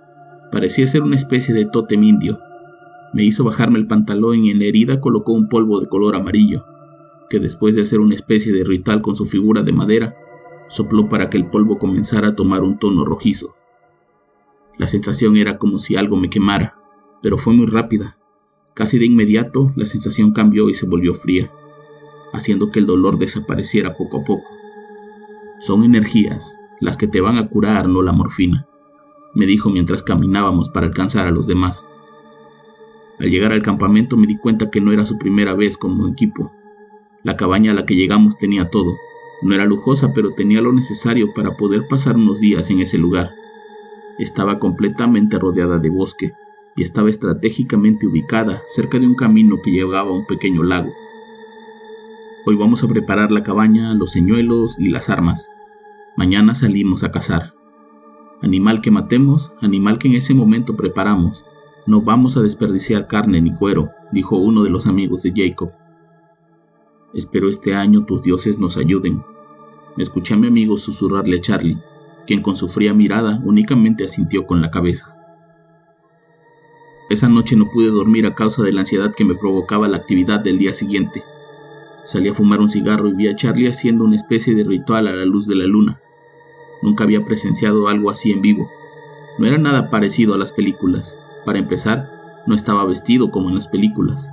Parecía 0.51 0.87
ser 0.87 1.03
una 1.03 1.15
especie 1.15 1.55
de 1.55 1.67
tótem 1.67 2.03
indio. 2.03 2.41
Me 3.13 3.23
hizo 3.23 3.45
bajarme 3.45 3.79
el 3.79 3.87
pantalón 3.87 4.45
y 4.45 4.51
en 4.51 4.59
la 4.59 4.65
herida 4.65 5.01
colocó 5.01 5.33
un 5.33 5.49
polvo 5.49 5.79
de 5.79 5.87
color 5.87 6.17
amarillo, 6.17 6.65
que 7.29 7.41
después 7.41 7.75
de 7.75 7.83
hacer 7.83 8.01
una 8.01 8.15
especie 8.15 8.53
de 8.53 8.65
ritual 8.65 9.03
con 9.03 9.17
su 9.17 9.25
figura 9.25 9.63
de 9.63 9.73
madera, 9.73 10.15
sopló 10.69 11.09
para 11.09 11.31
que 11.31 11.37
el 11.37 11.47
polvo 11.47 11.79
comenzara 11.79 12.29
a 12.29 12.37
tomar 12.37 12.63
un 12.63 12.79
tono 12.79 13.05
rojizo. 13.05 13.55
La 14.79 14.87
sensación 14.87 15.37
era 15.37 15.59
como 15.59 15.79
si 15.79 15.97
algo 15.97 16.17
me 16.17 16.31
quemara, 16.31 16.79
pero 17.23 17.39
fue 17.39 17.55
muy 17.55 17.67
rápida. 17.67 18.19
Casi 18.75 18.99
de 18.99 19.07
inmediato 19.07 19.73
la 19.77 19.87
sensación 19.87 20.33
cambió 20.33 20.69
y 20.69 20.75
se 20.75 20.87
volvió 20.87 21.15
fría, 21.15 21.51
haciendo 22.33 22.71
que 22.71 22.81
el 22.81 22.87
dolor 22.87 23.19
desapareciera 23.19 23.97
poco 23.97 24.19
a 24.19 24.25
poco. 24.25 24.49
Son 25.61 25.83
energías 25.83 26.57
las 26.81 26.97
que 26.97 27.07
te 27.07 27.23
van 27.23 27.39
a 27.39 27.49
curar, 27.49 27.89
no 27.89 28.03
la 28.03 28.13
morfina, 28.13 28.67
me 29.35 29.45
dijo 29.47 29.71
mientras 29.71 30.03
caminábamos 30.03 30.71
para 30.71 30.87
alcanzar 30.87 31.27
a 31.27 31.31
los 31.31 31.47
demás. 31.47 31.87
Al 33.19 33.31
llegar 33.31 33.53
al 33.53 33.63
campamento 33.63 34.17
me 34.17 34.27
di 34.27 34.37
cuenta 34.37 34.71
que 34.71 34.81
no 34.81 34.93
era 34.93 35.07
su 35.07 35.19
primera 35.19 35.55
vez 35.55 35.79
como 35.79 36.09
equipo. 36.09 36.53
La 37.27 37.37
cabaña 37.37 37.73
a 37.73 37.75
la 37.75 37.87
que 37.87 37.97
llegamos 37.97 38.39
tenía 38.39 38.71
todo. 38.71 38.99
No 39.43 39.53
era 39.53 39.65
lujosa, 39.65 40.13
pero 40.13 40.35
tenía 40.35 40.61
lo 40.61 40.73
necesario 40.73 41.35
para 41.35 41.57
poder 41.57 41.89
pasar 41.89 42.15
unos 42.15 42.39
días 42.39 42.71
en 42.71 42.79
ese 42.79 42.99
lugar. 42.99 43.35
Estaba 44.17 44.61
completamente 44.61 45.37
rodeada 45.37 45.81
de 45.81 45.91
bosque 45.91 46.35
y 46.77 46.83
estaba 46.83 47.11
estratégicamente 47.11 48.07
ubicada 48.07 48.63
cerca 48.69 49.01
de 49.01 49.09
un 49.09 49.17
camino 49.17 49.61
que 49.61 49.73
llevaba 49.73 50.11
a 50.11 50.13
un 50.13 50.25
pequeño 50.25 50.63
lago. 50.63 50.93
Hoy 52.47 52.55
vamos 52.55 52.85
a 52.85 52.87
preparar 52.87 53.33
la 53.33 53.43
cabaña, 53.43 53.93
los 53.95 54.13
señuelos 54.13 54.77
y 54.79 54.91
las 54.91 55.11
armas. 55.11 55.51
Mañana 56.17 56.55
salimos 56.55 57.03
a 57.03 57.11
cazar. 57.11 57.55
Animal 58.41 58.81
que 58.81 58.93
matemos, 58.93 59.53
animal 59.61 59.99
que 59.99 60.07
en 60.07 60.15
ese 60.15 60.33
momento 60.33 60.77
preparamos. 60.77 61.45
No 61.89 62.03
vamos 62.03 62.37
a 62.37 62.43
desperdiciar 62.43 63.09
carne 63.09 63.41
ni 63.41 63.53
cuero, 63.53 63.91
dijo 64.13 64.37
uno 64.37 64.63
de 64.63 64.71
los 64.71 64.87
amigos 64.87 65.25
de 65.25 65.33
Jacob. 65.35 65.73
Espero 67.15 67.49
este 67.49 67.75
año 67.75 68.05
tus 68.05 68.23
dioses 68.23 68.59
nos 68.59 68.77
ayuden. 68.77 69.23
Me 69.97 70.03
escuché 70.03 70.35
a 70.35 70.37
mi 70.37 70.49
amigo 70.49 70.77
susurrarle 70.77 71.39
a 71.39 71.41
Charlie, 71.41 71.79
quien 72.27 72.43
con 72.43 72.57
su 72.57 72.69
fría 72.69 72.93
mirada 72.93 73.41
únicamente 73.45 74.05
asintió 74.05 74.47
con 74.47 74.61
la 74.61 74.71
cabeza. 74.71 75.17
Esa 77.09 77.29
noche 77.29 77.55
no 77.55 77.71
pude 77.71 77.89
dormir 77.89 78.27
a 78.27 78.35
causa 78.35 78.63
de 78.63 78.73
la 78.73 78.81
ansiedad 78.81 79.15
que 79.17 79.25
me 79.25 79.37
provocaba 79.37 79.89
la 79.89 79.97
actividad 79.97 80.41
del 80.41 80.59
día 80.59 80.75
siguiente. 80.75 81.25
Salí 82.05 82.29
a 82.29 82.35
fumar 82.35 82.61
un 82.61 82.69
cigarro 82.69 83.09
y 83.09 83.15
vi 83.15 83.29
a 83.29 83.37
Charlie 83.37 83.69
haciendo 83.69 84.05
una 84.05 84.17
especie 84.17 84.55
de 84.55 84.65
ritual 84.65 85.07
a 85.07 85.13
la 85.13 85.25
luz 85.25 85.47
de 85.47 85.55
la 85.55 85.67
luna. 85.67 86.01
Nunca 86.83 87.05
había 87.05 87.25
presenciado 87.25 87.89
algo 87.89 88.11
así 88.11 88.33
en 88.33 88.43
vivo. 88.43 88.69
No 89.39 89.47
era 89.47 89.59
nada 89.59 89.89
parecido 89.89 90.35
a 90.35 90.39
las 90.39 90.53
películas. 90.53 91.19
Para 91.45 91.59
empezar, 91.59 92.11
no 92.47 92.55
estaba 92.55 92.85
vestido 92.85 93.31
como 93.31 93.49
en 93.49 93.55
las 93.55 93.69
películas. 93.69 94.31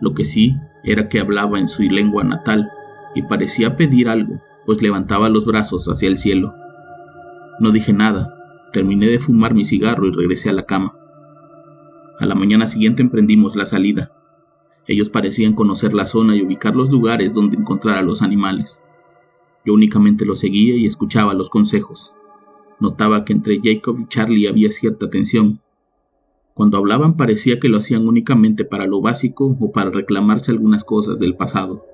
Lo 0.00 0.12
que 0.12 0.24
sí 0.24 0.58
era 0.84 1.08
que 1.08 1.20
hablaba 1.20 1.58
en 1.58 1.68
su 1.68 1.82
lengua 1.82 2.24
natal 2.24 2.70
y 3.14 3.22
parecía 3.22 3.76
pedir 3.76 4.08
algo, 4.08 4.40
pues 4.66 4.82
levantaba 4.82 5.28
los 5.28 5.46
brazos 5.46 5.86
hacia 5.86 6.08
el 6.08 6.18
cielo. 6.18 6.54
No 7.60 7.70
dije 7.70 7.92
nada, 7.92 8.68
terminé 8.72 9.06
de 9.06 9.18
fumar 9.18 9.54
mi 9.54 9.64
cigarro 9.64 10.06
y 10.06 10.12
regresé 10.12 10.50
a 10.50 10.52
la 10.52 10.66
cama. 10.66 10.96
A 12.18 12.26
la 12.26 12.34
mañana 12.34 12.66
siguiente 12.66 13.02
emprendimos 13.02 13.56
la 13.56 13.66
salida. 13.66 14.12
Ellos 14.86 15.08
parecían 15.08 15.54
conocer 15.54 15.94
la 15.94 16.06
zona 16.06 16.36
y 16.36 16.42
ubicar 16.42 16.76
los 16.76 16.90
lugares 16.90 17.32
donde 17.32 17.56
encontrar 17.56 17.96
a 17.96 18.02
los 18.02 18.22
animales. 18.22 18.82
Yo 19.64 19.72
únicamente 19.72 20.26
los 20.26 20.40
seguía 20.40 20.76
y 20.76 20.84
escuchaba 20.84 21.34
los 21.34 21.48
consejos. 21.48 22.12
Notaba 22.80 23.24
que 23.24 23.32
entre 23.32 23.60
Jacob 23.62 23.98
y 24.00 24.08
Charlie 24.08 24.46
había 24.46 24.70
cierta 24.70 25.08
tensión. 25.08 25.60
Cuando 26.54 26.78
hablaban 26.78 27.16
parecía 27.16 27.58
que 27.58 27.68
lo 27.68 27.78
hacían 27.78 28.06
únicamente 28.06 28.64
para 28.64 28.86
lo 28.86 29.00
básico 29.00 29.56
o 29.60 29.72
para 29.72 29.90
reclamarse 29.90 30.52
algunas 30.52 30.84
cosas 30.84 31.18
del 31.18 31.36
pasado. 31.36 31.84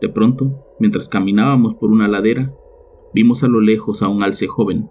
De 0.00 0.08
pronto, 0.08 0.64
mientras 0.80 1.08
caminábamos 1.08 1.74
por 1.74 1.90
una 1.90 2.08
ladera, 2.08 2.52
Vimos 3.12 3.42
a 3.42 3.48
lo 3.48 3.60
lejos 3.60 4.02
a 4.02 4.08
un 4.08 4.22
alce 4.22 4.46
joven. 4.46 4.88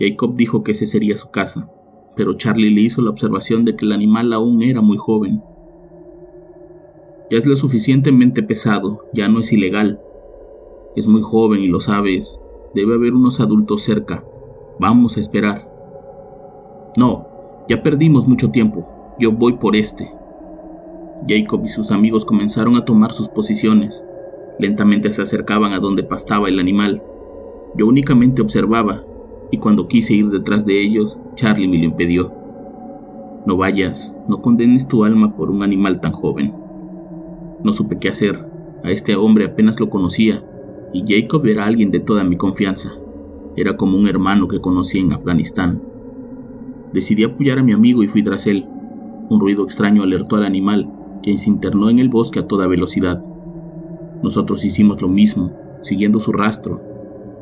Jacob 0.00 0.34
dijo 0.34 0.64
que 0.64 0.72
ese 0.72 0.86
sería 0.86 1.16
su 1.16 1.30
casa, 1.30 1.70
pero 2.16 2.34
Charlie 2.34 2.74
le 2.74 2.80
hizo 2.80 3.00
la 3.00 3.10
observación 3.10 3.64
de 3.64 3.76
que 3.76 3.86
el 3.86 3.92
animal 3.92 4.32
aún 4.32 4.62
era 4.62 4.80
muy 4.80 4.96
joven. 4.96 5.40
Ya 7.30 7.38
es 7.38 7.46
lo 7.46 7.54
suficientemente 7.54 8.42
pesado, 8.42 9.04
ya 9.14 9.28
no 9.28 9.38
es 9.38 9.52
ilegal. 9.52 10.00
Es 10.96 11.06
muy 11.06 11.22
joven 11.22 11.60
y 11.60 11.68
lo 11.68 11.78
sabes. 11.78 12.40
Debe 12.74 12.94
haber 12.94 13.14
unos 13.14 13.38
adultos 13.38 13.82
cerca. 13.82 14.24
Vamos 14.80 15.16
a 15.16 15.20
esperar. 15.20 15.70
No, 16.96 17.28
ya 17.68 17.82
perdimos 17.82 18.26
mucho 18.26 18.50
tiempo. 18.50 19.14
Yo 19.18 19.32
voy 19.32 19.54
por 19.54 19.76
este. 19.76 20.10
Jacob 21.28 21.62
y 21.64 21.68
sus 21.68 21.92
amigos 21.92 22.24
comenzaron 22.24 22.76
a 22.76 22.84
tomar 22.84 23.12
sus 23.12 23.28
posiciones. 23.28 24.04
Lentamente 24.58 25.12
se 25.12 25.22
acercaban 25.22 25.72
a 25.72 25.78
donde 25.78 26.02
pastaba 26.02 26.48
el 26.48 26.58
animal. 26.58 27.02
Yo 27.76 27.86
únicamente 27.86 28.42
observaba, 28.42 29.04
y 29.50 29.58
cuando 29.58 29.86
quise 29.86 30.14
ir 30.14 30.30
detrás 30.30 30.64
de 30.64 30.82
ellos, 30.82 31.18
Charlie 31.34 31.68
me 31.68 31.78
lo 31.78 31.84
impidió. 31.84 32.32
No 33.46 33.56
vayas, 33.56 34.14
no 34.28 34.40
condenes 34.42 34.88
tu 34.88 35.04
alma 35.04 35.36
por 35.36 35.50
un 35.50 35.62
animal 35.62 36.00
tan 36.00 36.12
joven. 36.12 36.54
No 37.62 37.72
supe 37.72 37.98
qué 37.98 38.08
hacer. 38.08 38.44
A 38.84 38.90
este 38.90 39.14
hombre 39.14 39.44
apenas 39.44 39.78
lo 39.78 39.88
conocía, 39.88 40.44
y 40.92 41.04
Jacob 41.06 41.46
era 41.46 41.66
alguien 41.66 41.90
de 41.90 42.00
toda 42.00 42.24
mi 42.24 42.36
confianza. 42.36 42.92
Era 43.56 43.76
como 43.76 43.96
un 43.96 44.08
hermano 44.08 44.48
que 44.48 44.60
conocí 44.60 44.98
en 44.98 45.12
Afganistán. 45.12 45.82
Decidí 46.92 47.24
apoyar 47.24 47.58
a 47.58 47.62
mi 47.62 47.72
amigo 47.72 48.02
y 48.02 48.08
fui 48.08 48.22
tras 48.22 48.46
él. 48.46 48.66
Un 49.28 49.40
ruido 49.40 49.64
extraño 49.64 50.02
alertó 50.02 50.36
al 50.36 50.44
animal, 50.44 50.90
quien 51.22 51.38
se 51.38 51.50
internó 51.50 51.90
en 51.90 51.98
el 51.98 52.08
bosque 52.08 52.40
a 52.40 52.46
toda 52.46 52.66
velocidad. 52.66 53.24
Nosotros 54.22 54.64
hicimos 54.64 55.00
lo 55.00 55.08
mismo, 55.08 55.52
siguiendo 55.82 56.20
su 56.20 56.32
rastro, 56.32 56.92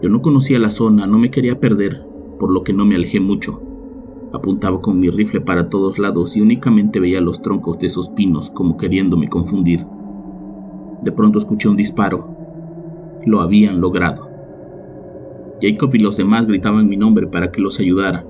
yo 0.02 0.08
no 0.08 0.22
conocía 0.22 0.58
la 0.58 0.70
zona, 0.70 1.06
no 1.06 1.18
me 1.18 1.30
quería 1.30 1.60
perder, 1.60 2.02
por 2.38 2.50
lo 2.50 2.64
que 2.64 2.72
no 2.72 2.86
me 2.86 2.94
alejé 2.94 3.20
mucho. 3.20 3.60
Apuntaba 4.32 4.80
con 4.80 4.98
mi 4.98 5.10
rifle 5.10 5.42
para 5.42 5.68
todos 5.68 5.98
lados 5.98 6.36
y 6.36 6.40
únicamente 6.40 7.00
veía 7.00 7.20
los 7.20 7.42
troncos 7.42 7.78
de 7.78 7.88
esos 7.88 8.08
pinos 8.08 8.50
como 8.50 8.78
queriéndome 8.78 9.28
confundir. 9.28 9.84
De 11.02 11.12
pronto 11.12 11.38
escuché 11.38 11.68
un 11.68 11.76
disparo. 11.76 12.34
Lo 13.26 13.40
habían 13.40 13.82
logrado. 13.82 14.26
Jacob 15.60 15.94
y 15.94 15.98
los 15.98 16.16
demás 16.16 16.46
gritaban 16.46 16.88
mi 16.88 16.96
nombre 16.96 17.26
para 17.26 17.50
que 17.50 17.60
los 17.60 17.78
ayudara. 17.78 18.24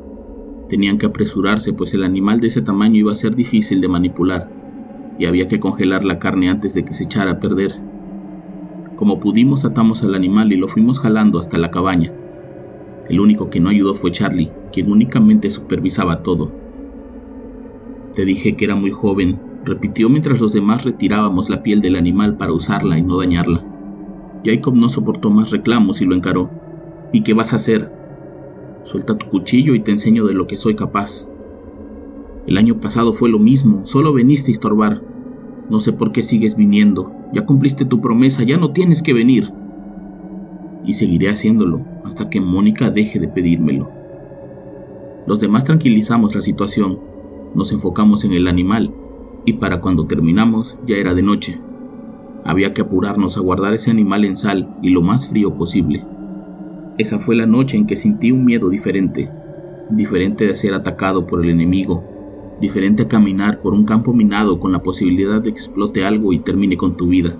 Tenían 0.71 0.99
que 0.99 1.07
apresurarse, 1.07 1.73
pues 1.73 1.95
el 1.95 2.05
animal 2.05 2.39
de 2.39 2.47
ese 2.47 2.63
tamaño 2.63 2.95
iba 2.95 3.11
a 3.11 3.17
ser 3.17 3.35
difícil 3.35 3.81
de 3.81 3.89
manipular, 3.89 4.49
y 5.19 5.27
había 5.27 5.49
que 5.49 5.59
congelar 5.59 6.05
la 6.05 6.21
carne 6.21 6.49
antes 6.49 6.75
de 6.75 6.85
que 6.85 6.95
se 6.95 7.05
echara 7.05 7.33
a 7.33 7.41
perder. 7.41 7.73
Como 8.95 9.19
pudimos 9.19 9.65
atamos 9.65 10.05
al 10.05 10.15
animal 10.15 10.53
y 10.53 10.57
lo 10.57 10.69
fuimos 10.69 11.01
jalando 11.01 11.41
hasta 11.41 11.59
la 11.59 11.73
cabaña. 11.73 12.13
El 13.09 13.19
único 13.19 13.51
que 13.51 13.59
no 13.59 13.69
ayudó 13.69 13.95
fue 13.95 14.13
Charlie, 14.13 14.53
quien 14.73 14.93
únicamente 14.93 15.51
supervisaba 15.51 16.23
todo. 16.23 16.53
Te 18.13 18.25
dije 18.25 18.55
que 18.55 18.65
era 18.65 18.77
muy 18.77 18.93
joven, 18.93 19.41
repitió 19.65 20.09
mientras 20.09 20.41
los 20.41 20.53
demás 20.53 20.85
retirábamos 20.85 21.51
la 21.51 21.65
piel 21.65 21.81
del 21.81 21.97
animal 21.97 22.37
para 22.37 22.53
usarla 22.53 22.97
y 22.97 23.03
no 23.03 23.19
dañarla. 23.19 23.67
Jacob 24.45 24.77
no 24.77 24.89
soportó 24.89 25.31
más 25.31 25.51
reclamos 25.51 26.01
y 26.01 26.05
lo 26.05 26.15
encaró. 26.15 26.49
¿Y 27.13 27.25
qué 27.25 27.35
vas 27.35 27.55
a 27.55 27.57
hacer? 27.57 28.00
Suelta 28.91 29.17
tu 29.17 29.29
cuchillo 29.29 29.77
y 29.77 29.81
te 29.81 29.93
enseño 29.93 30.27
de 30.27 30.35
lo 30.35 30.49
que 30.49 30.57
soy 30.57 30.75
capaz. 30.75 31.29
El 32.49 32.59
año 32.59 32.81
pasado 32.81 33.13
fue 33.13 33.31
lo 33.31 33.39
mismo, 33.39 33.87
solo 33.87 34.13
veniste 34.13 34.51
a 34.51 34.55
estorbar. 34.55 35.01
No 35.71 35.79
sé 35.79 35.93
por 35.93 36.11
qué 36.11 36.25
sigues 36.25 36.57
viniendo, 36.57 37.13
ya 37.33 37.47
cumpliste 37.47 37.85
tu 37.85 38.01
promesa, 38.01 38.43
ya 38.43 38.57
no 38.57 38.73
tienes 38.73 39.05
que 39.05 39.15
venir. 39.15 39.53
Y 40.85 40.95
seguiré 40.95 41.29
haciéndolo 41.29 41.85
hasta 42.05 42.29
que 42.31 42.41
Mónica 42.41 42.91
deje 42.91 43.21
de 43.21 43.29
pedírmelo. 43.29 43.89
Los 45.25 45.39
demás 45.39 45.63
tranquilizamos 45.63 46.35
la 46.35 46.43
situación, 46.43 46.99
nos 47.55 47.71
enfocamos 47.71 48.25
en 48.25 48.33
el 48.33 48.49
animal 48.49 48.93
y 49.45 49.53
para 49.53 49.81
cuando 49.81 50.09
terminamos 50.09 50.77
ya 50.89 50.97
era 50.97 51.15
de 51.15 51.23
noche. 51.23 51.61
Había 52.45 52.75
que 52.75 52.83
apurarnos 52.83 53.37
a 53.37 53.41
guardar 53.41 53.73
ese 53.73 53.93
animal 53.93 54.25
en 54.25 54.37
sal 54.37 54.77
y 54.83 54.91
lo 54.91 55.03
más 55.03 55.29
frío 55.29 55.55
posible. 55.55 56.05
Esa 57.01 57.19
fue 57.19 57.35
la 57.35 57.47
noche 57.47 57.79
en 57.79 57.87
que 57.87 57.97
sentí 57.97 58.31
un 58.31 58.45
miedo 58.45 58.69
diferente, 58.69 59.31
diferente 59.89 60.47
de 60.47 60.55
ser 60.55 60.75
atacado 60.75 61.27
por 61.27 61.43
el 61.43 61.49
enemigo 61.49 62.05
diferente 62.61 63.05
a 63.05 63.09
caminar 63.09 63.63
por 63.63 63.73
un 63.73 63.85
campo 63.87 64.13
minado 64.13 64.61
con 64.61 64.71
la 64.71 64.83
posibilidad 64.83 65.41
de 65.41 65.45
que 65.45 65.49
explote 65.49 66.05
algo 66.05 66.35
y 66.35 66.41
termine 66.41 66.77
con 66.77 66.95
tu 66.95 67.09
vida. 67.09 67.35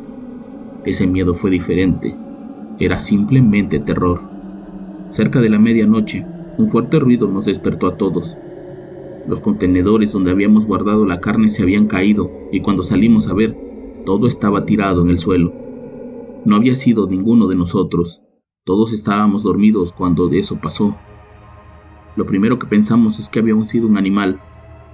Ese 0.87 1.07
miedo 1.07 1.35
fue 1.35 1.51
diferente, 1.51 2.17
era 2.79 2.99
simplemente 2.99 3.81
terror. 3.81 4.23
Cerca 5.11 5.43
de 5.43 5.51
la 5.51 5.59
medianoche, 5.59 6.25
un 6.57 6.69
fuerte 6.69 6.99
ruido 6.99 7.29
nos 7.29 7.45
despertó 7.45 7.87
a 7.87 7.99
todos. 7.99 8.39
Los 9.29 9.41
contenedores 9.41 10.13
donde 10.13 10.31
habíamos 10.31 10.65
guardado 10.65 11.05
la 11.05 11.21
carne 11.21 11.51
se 11.51 11.63
habían 11.63 11.87
caído 11.87 12.31
y 12.51 12.63
cuando 12.63 12.83
salimos 12.83 13.29
a 13.29 13.35
ver, 13.35 13.69
Todo 14.07 14.27
estaba 14.27 14.65
tirado 14.65 15.03
en 15.03 15.11
el 15.11 15.19
suelo. 15.19 15.53
No 16.47 16.57
había 16.57 16.75
sido 16.75 17.07
ninguno 17.07 17.49
de 17.49 17.57
nosotros. 17.57 18.23
Todos 18.71 18.93
estábamos 18.93 19.43
dormidos 19.43 19.93
cuando 19.93 20.31
eso 20.31 20.61
pasó. 20.61 20.95
Lo 22.15 22.25
primero 22.25 22.61
que 22.61 22.69
pensamos 22.69 23.19
es 23.19 23.29
que 23.29 23.41
había 23.41 23.65
sido 23.65 23.89
un 23.89 23.99
animal, 23.99 24.39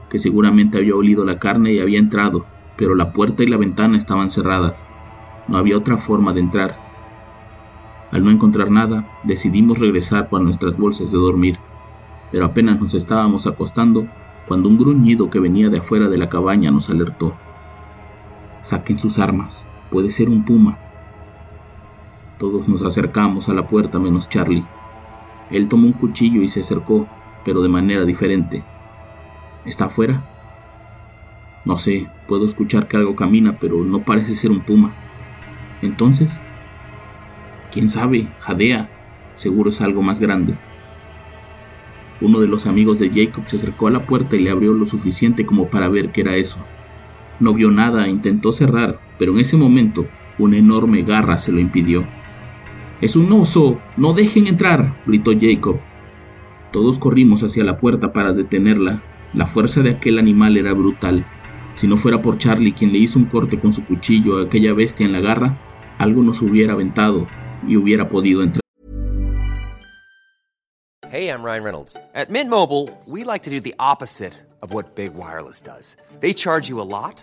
que 0.09 0.18
seguramente 0.18 0.78
había 0.78 0.97
olido 0.97 1.26
la 1.26 1.38
carne 1.38 1.75
y 1.75 1.80
había 1.80 1.99
entrado, 1.99 2.47
pero 2.78 2.95
la 2.95 3.12
puerta 3.12 3.42
y 3.42 3.49
la 3.49 3.59
ventana 3.59 3.99
estaban 3.99 4.30
cerradas. 4.30 4.88
No 5.47 5.59
había 5.59 5.76
otra 5.76 5.99
forma 5.99 6.33
de 6.33 6.40
entrar. 6.40 6.78
Al 8.12 8.25
no 8.25 8.30
encontrar 8.30 8.71
nada, 8.71 9.11
decidimos 9.25 9.78
regresar 9.78 10.30
por 10.30 10.40
nuestras 10.40 10.75
bolsas 10.78 11.12
de 11.12 11.18
dormir, 11.18 11.59
pero 12.33 12.47
apenas 12.47 12.80
nos 12.80 12.95
estábamos 12.95 13.47
acostando 13.47 14.06
cuando 14.49 14.71
un 14.71 14.78
gruñido 14.78 15.28
que 15.28 15.38
venía 15.38 15.68
de 15.68 15.80
afuera 15.80 16.09
de 16.09 16.16
la 16.16 16.30
cabaña 16.30 16.71
nos 16.71 16.88
alertó. 16.88 17.35
Saquen 18.62 18.99
sus 18.99 19.18
armas, 19.18 19.66
puede 19.90 20.09
ser 20.09 20.30
un 20.30 20.47
puma. 20.47 20.78
Todos 22.38 22.69
nos 22.69 22.83
acercamos 22.83 23.49
a 23.49 23.55
la 23.55 23.66
puerta 23.66 23.99
menos 23.99 24.28
Charlie. 24.28 24.66
Él 25.50 25.69
tomó 25.69 25.87
un 25.87 25.95
cuchillo 25.95 26.43
y 26.43 26.49
se 26.49 26.61
acercó, 26.61 27.09
pero 27.47 27.62
de 27.62 27.71
manera 27.71 28.05
diferente. 28.05 28.62
¿Está 29.64 29.87
afuera? 29.87 30.23
No 31.64 31.78
sé, 31.78 32.09
puedo 32.28 32.45
escuchar 32.45 32.88
que 32.88 32.99
algo 32.99 33.16
camina, 33.16 33.57
pero 33.59 33.83
no 33.85 34.00
parece 34.00 34.35
ser 34.35 34.50
un 34.50 34.61
puma. 34.61 34.93
Entonces, 35.81 36.31
quién 37.73 37.88
sabe, 37.88 38.28
jadea, 38.40 38.90
seguro 39.35 39.71
es 39.71 39.81
algo 39.81 40.02
más 40.02 40.21
grande. 40.21 40.55
Uno 42.21 42.40
de 42.40 42.49
los 42.49 42.66
amigos 42.66 42.99
de 42.99 43.11
Jacob 43.11 43.45
se 43.47 43.57
acercó 43.57 43.88
a 43.88 43.90
la 43.90 44.07
puerta 44.07 44.37
y 44.37 44.40
le 44.40 44.50
abrió 44.50 44.75
lo 44.75 44.85
suficiente 44.85 45.47
como 45.47 45.71
para 45.71 45.88
ver 45.88 46.12
qué 46.12 46.21
era 46.21 46.37
eso. 46.37 46.59
No 47.40 47.55
vio 47.55 47.71
nada 47.71 48.09
intentó 48.09 48.52
cerrar, 48.52 49.00
pero 49.19 49.33
en 49.33 49.40
ese 49.40 49.57
momento 49.57 50.07
una 50.38 50.59
enorme 50.59 51.02
garra 51.02 51.38
se 51.38 51.50
lo 51.50 51.61
impidió. 51.61 52.07
Es 53.00 53.14
un 53.14 53.30
oso, 53.32 53.78
no 53.98 54.14
dejen 54.14 54.46
entrar, 54.46 54.96
gritó 55.06 55.32
Jacob. 55.38 55.78
Todos 56.72 56.98
corrimos 56.98 57.42
hacia 57.42 57.62
la 57.62 57.76
puerta 57.76 58.12
para 58.12 58.32
detenerla. 58.32 59.02
La 59.34 59.46
fuerza 59.46 59.82
de 59.82 59.90
aquel 59.90 60.18
animal 60.18 60.56
era 60.56 60.72
brutal. 60.72 61.26
Si 61.74 61.86
no 61.86 61.98
fuera 61.98 62.22
por 62.22 62.38
Charlie 62.38 62.72
quien 62.72 62.92
le 62.92 62.98
hizo 62.98 63.18
un 63.18 63.26
corte 63.26 63.58
con 63.58 63.72
su 63.72 63.84
cuchillo 63.84 64.38
a 64.38 64.44
aquella 64.44 64.72
bestia 64.72 65.04
en 65.04 65.12
la 65.12 65.20
garra, 65.20 65.58
algo 65.98 66.22
nos 66.22 66.40
hubiera 66.40 66.72
aventado 66.72 67.26
y 67.68 67.76
hubiera 67.76 68.08
podido 68.08 68.42
entrar. 68.42 68.62
Hey, 71.10 71.28
I'm 71.28 71.42
Ryan 71.42 71.62
Reynolds. 71.62 71.96
At 72.14 72.30
Mint 72.30 72.50
Mobile, 72.50 72.90
we 73.06 73.24
like 73.24 73.42
to 73.44 73.50
do 73.50 73.60
the 73.60 73.74
opposite 73.78 74.34
of 74.62 74.74
what 74.74 74.94
Big 74.96 75.14
Wireless 75.14 75.60
does. 75.60 75.96
They 76.20 76.32
charge 76.32 76.68
you 76.68 76.80
a 76.80 76.88
lot, 76.88 77.22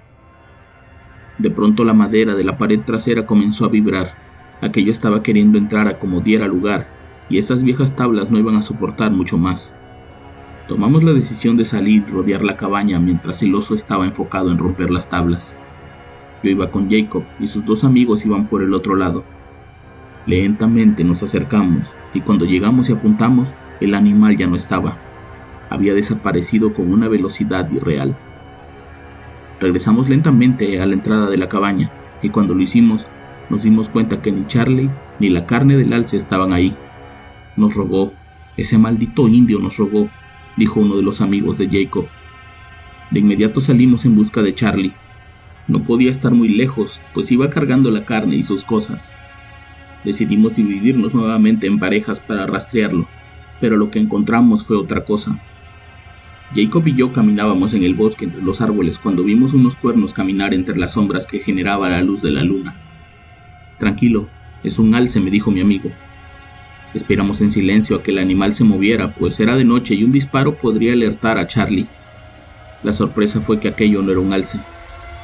De 1.41 1.49
pronto 1.49 1.83
la 1.83 1.95
madera 1.95 2.35
de 2.35 2.43
la 2.43 2.55
pared 2.55 2.81
trasera 2.81 3.25
comenzó 3.25 3.65
a 3.65 3.69
vibrar. 3.69 4.13
Aquello 4.61 4.91
estaba 4.91 5.23
queriendo 5.23 5.57
entrar 5.57 5.87
a 5.87 5.97
como 5.97 6.21
diera 6.21 6.47
lugar, 6.47 6.87
y 7.29 7.39
esas 7.39 7.63
viejas 7.63 7.95
tablas 7.95 8.29
no 8.29 8.37
iban 8.37 8.55
a 8.55 8.61
soportar 8.61 9.09
mucho 9.11 9.39
más. 9.39 9.73
Tomamos 10.67 11.03
la 11.03 11.13
decisión 11.13 11.57
de 11.57 11.65
salir 11.65 12.03
y 12.07 12.11
rodear 12.11 12.43
la 12.43 12.57
cabaña 12.57 12.99
mientras 12.99 13.41
el 13.41 13.55
oso 13.55 13.73
estaba 13.73 14.05
enfocado 14.05 14.51
en 14.51 14.59
romper 14.59 14.91
las 14.91 15.09
tablas. 15.09 15.55
Yo 16.43 16.51
iba 16.51 16.69
con 16.69 16.91
Jacob 16.91 17.23
y 17.39 17.47
sus 17.47 17.65
dos 17.65 17.83
amigos 17.83 18.23
iban 18.23 18.45
por 18.45 18.61
el 18.61 18.75
otro 18.75 18.95
lado. 18.95 19.23
Lentamente 20.27 21.03
nos 21.03 21.23
acercamos 21.23 21.91
y 22.13 22.21
cuando 22.21 22.45
llegamos 22.45 22.87
y 22.87 22.93
apuntamos, 22.93 23.49
el 23.79 23.95
animal 23.95 24.37
ya 24.37 24.45
no 24.45 24.55
estaba. 24.55 24.99
Había 25.71 25.95
desaparecido 25.95 26.71
con 26.71 26.93
una 26.93 27.07
velocidad 27.07 27.67
irreal. 27.71 28.15
Regresamos 29.61 30.09
lentamente 30.09 30.81
a 30.81 30.87
la 30.87 30.95
entrada 30.95 31.29
de 31.29 31.37
la 31.37 31.47
cabaña 31.47 31.91
y 32.23 32.29
cuando 32.29 32.55
lo 32.55 32.63
hicimos 32.63 33.05
nos 33.51 33.61
dimos 33.61 33.89
cuenta 33.89 34.19
que 34.19 34.31
ni 34.31 34.47
Charlie 34.47 34.89
ni 35.19 35.29
la 35.29 35.45
carne 35.45 35.77
del 35.77 35.93
alce 35.93 36.17
estaban 36.17 36.51
ahí. 36.51 36.75
Nos 37.55 37.75
rogó, 37.75 38.11
ese 38.57 38.79
maldito 38.79 39.27
indio 39.27 39.59
nos 39.59 39.77
rogó, 39.77 40.09
dijo 40.57 40.79
uno 40.79 40.95
de 40.95 41.03
los 41.03 41.21
amigos 41.21 41.59
de 41.59 41.69
Jacob. 41.69 42.07
De 43.11 43.19
inmediato 43.19 43.61
salimos 43.61 44.03
en 44.05 44.15
busca 44.15 44.41
de 44.41 44.55
Charlie. 44.55 44.93
No 45.67 45.83
podía 45.83 46.09
estar 46.09 46.31
muy 46.31 46.49
lejos, 46.49 46.99
pues 47.13 47.31
iba 47.31 47.51
cargando 47.51 47.91
la 47.91 48.03
carne 48.03 48.35
y 48.35 48.41
sus 48.41 48.63
cosas. 48.63 49.11
Decidimos 50.03 50.55
dividirnos 50.55 51.13
nuevamente 51.13 51.67
en 51.67 51.77
parejas 51.77 52.19
para 52.19 52.47
rastrearlo, 52.47 53.07
pero 53.59 53.77
lo 53.77 53.91
que 53.91 53.99
encontramos 53.99 54.65
fue 54.65 54.75
otra 54.75 55.05
cosa. 55.05 55.39
Jacob 56.53 56.85
y 56.85 56.95
yo 56.95 57.13
caminábamos 57.13 57.73
en 57.73 57.83
el 57.83 57.93
bosque 57.93 58.25
entre 58.25 58.41
los 58.41 58.59
árboles 58.59 58.99
cuando 58.99 59.23
vimos 59.23 59.53
unos 59.53 59.77
cuernos 59.77 60.13
caminar 60.13 60.53
entre 60.53 60.77
las 60.77 60.93
sombras 60.93 61.25
que 61.25 61.39
generaba 61.39 61.89
la 61.89 62.01
luz 62.01 62.21
de 62.21 62.31
la 62.31 62.43
luna. 62.43 62.75
Tranquilo, 63.79 64.27
es 64.63 64.77
un 64.77 64.93
alce, 64.93 65.21
me 65.21 65.31
dijo 65.31 65.49
mi 65.49 65.61
amigo. 65.61 65.89
Esperamos 66.93 67.39
en 67.39 67.53
silencio 67.53 67.95
a 67.95 68.03
que 68.03 68.11
el 68.11 68.17
animal 68.17 68.53
se 68.53 68.65
moviera, 68.65 69.15
pues 69.15 69.39
era 69.39 69.55
de 69.55 69.63
noche 69.63 69.95
y 69.95 70.03
un 70.03 70.11
disparo 70.11 70.57
podría 70.57 70.91
alertar 70.91 71.37
a 71.37 71.47
Charlie. 71.47 71.87
La 72.83 72.91
sorpresa 72.91 73.39
fue 73.39 73.59
que 73.59 73.69
aquello 73.69 74.01
no 74.01 74.11
era 74.11 74.19
un 74.19 74.33
alce. 74.33 74.59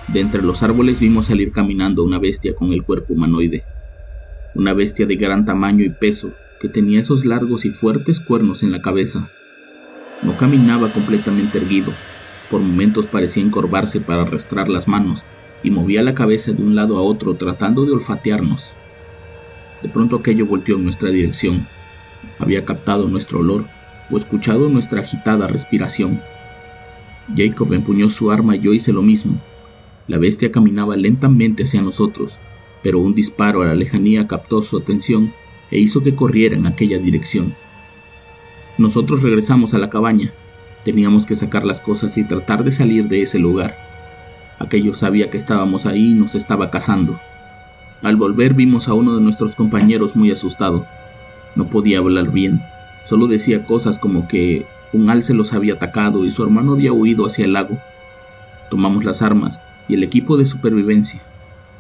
De 0.08 0.22
entre 0.22 0.42
los 0.42 0.64
árboles 0.64 1.02
vimos 1.02 1.26
salir 1.26 1.52
caminando 1.52 2.06
una 2.06 2.20
bestia 2.20 2.56
con 2.56 2.72
el 2.72 2.84
cuerpo 2.84 3.14
humanoide. 3.14 3.66
Una 4.56 4.74
bestia 4.74 5.06
de 5.06 5.18
gran 5.18 5.44
tamaño 5.44 5.84
y 5.84 5.90
peso, 5.90 6.32
que 6.62 6.70
tenía 6.70 7.02
esos 7.02 7.26
largos 7.26 7.66
y 7.66 7.72
fuertes 7.72 8.22
cuernos 8.22 8.64
en 8.64 8.72
la 8.72 8.82
cabeza. 8.82 9.30
No 10.24 10.36
caminaba 10.36 10.92
completamente 10.92 11.60
erguido, 11.60 11.94
por 12.50 12.62
momentos 12.62 13.06
parecía 13.08 13.44
encorvarse 13.44 14.02
para 14.02 14.24
arrastrar 14.24 14.68
las 14.68 14.88
manos, 14.88 15.24
y 15.64 15.72
movía 15.72 16.02
la 16.02 16.16
cabeza 16.16 16.54
de 16.54 16.64
un 16.64 16.76
lado 16.76 16.98
a 16.98 17.02
otro 17.02 17.36
tratando 17.36 17.86
de 17.86 17.92
olfatearnos. 17.92 18.74
De 19.82 19.90
pronto 19.90 20.16
aquello 20.18 20.46
volteó 20.46 20.78
en 20.78 20.86
nuestra 20.86 21.10
dirección. 21.10 21.68
Había 22.40 22.66
captado 22.66 23.08
nuestro 23.08 23.40
olor 23.40 23.66
o 24.10 24.18
escuchado 24.18 24.70
nuestra 24.70 25.02
agitada 25.02 25.48
respiración. 25.48 26.22
Jacob 27.36 27.74
empuñó 27.74 28.10
su 28.10 28.32
arma 28.32 28.56
y 28.56 28.60
yo 28.60 28.74
hice 28.74 28.94
lo 28.94 29.02
mismo. 29.02 29.40
La 30.08 30.18
bestia 30.18 30.52
caminaba 30.52 30.96
lentamente 30.96 31.64
hacia 31.64 31.82
nosotros, 31.82 32.40
pero 32.82 33.00
un 33.00 33.14
disparo 33.14 33.62
a 33.62 33.66
la 33.66 33.76
lejanía 33.76 34.26
captó 34.28 34.62
su 34.62 34.78
atención 34.78 35.34
e 35.70 35.80
hizo 35.80 36.02
que 36.02 36.16
corriera 36.16 36.56
en 36.56 36.66
aquella 36.66 36.98
dirección. 36.98 37.56
Nosotros 38.78 39.24
regresamos 39.24 39.74
a 39.74 39.80
la 39.80 39.90
cabaña. 39.90 40.32
Teníamos 40.86 41.26
que 41.26 41.36
sacar 41.36 41.66
las 41.66 41.82
cosas 41.82 42.18
y 42.18 42.24
tratar 42.24 42.64
de 42.64 42.72
salir 42.72 43.08
de 43.08 43.24
ese 43.24 43.40
lugar. 43.40 43.76
Aquello 44.60 44.94
sabía 44.94 45.30
que 45.30 45.38
estábamos 45.38 45.86
ahí 45.86 46.12
y 46.12 46.14
nos 46.14 46.36
estaba 46.36 46.70
cazando. 46.70 47.20
Al 48.04 48.16
volver 48.16 48.54
vimos 48.54 48.88
a 48.88 48.94
uno 48.94 49.16
de 49.16 49.22
nuestros 49.22 49.56
compañeros 49.56 50.16
muy 50.16 50.32
asustado. 50.32 50.86
No 51.56 51.68
podía 51.70 51.98
hablar 51.98 52.32
bien, 52.32 52.62
solo 53.06 53.26
decía 53.26 53.66
cosas 53.66 53.98
como 53.98 54.28
que 54.28 54.68
un 54.94 55.10
alce 55.10 55.34
los 55.34 55.54
había 55.54 55.74
atacado 55.74 56.24
y 56.24 56.32
su 56.32 56.44
hermano 56.44 56.74
había 56.74 56.94
huido 56.94 57.26
hacia 57.26 57.46
el 57.46 57.54
lago. 57.54 57.80
Tomamos 58.70 59.04
las 59.04 59.24
armas 59.24 59.64
y 59.88 59.96
el 59.96 60.04
equipo 60.04 60.38
de 60.38 60.46
supervivencia. 60.46 61.22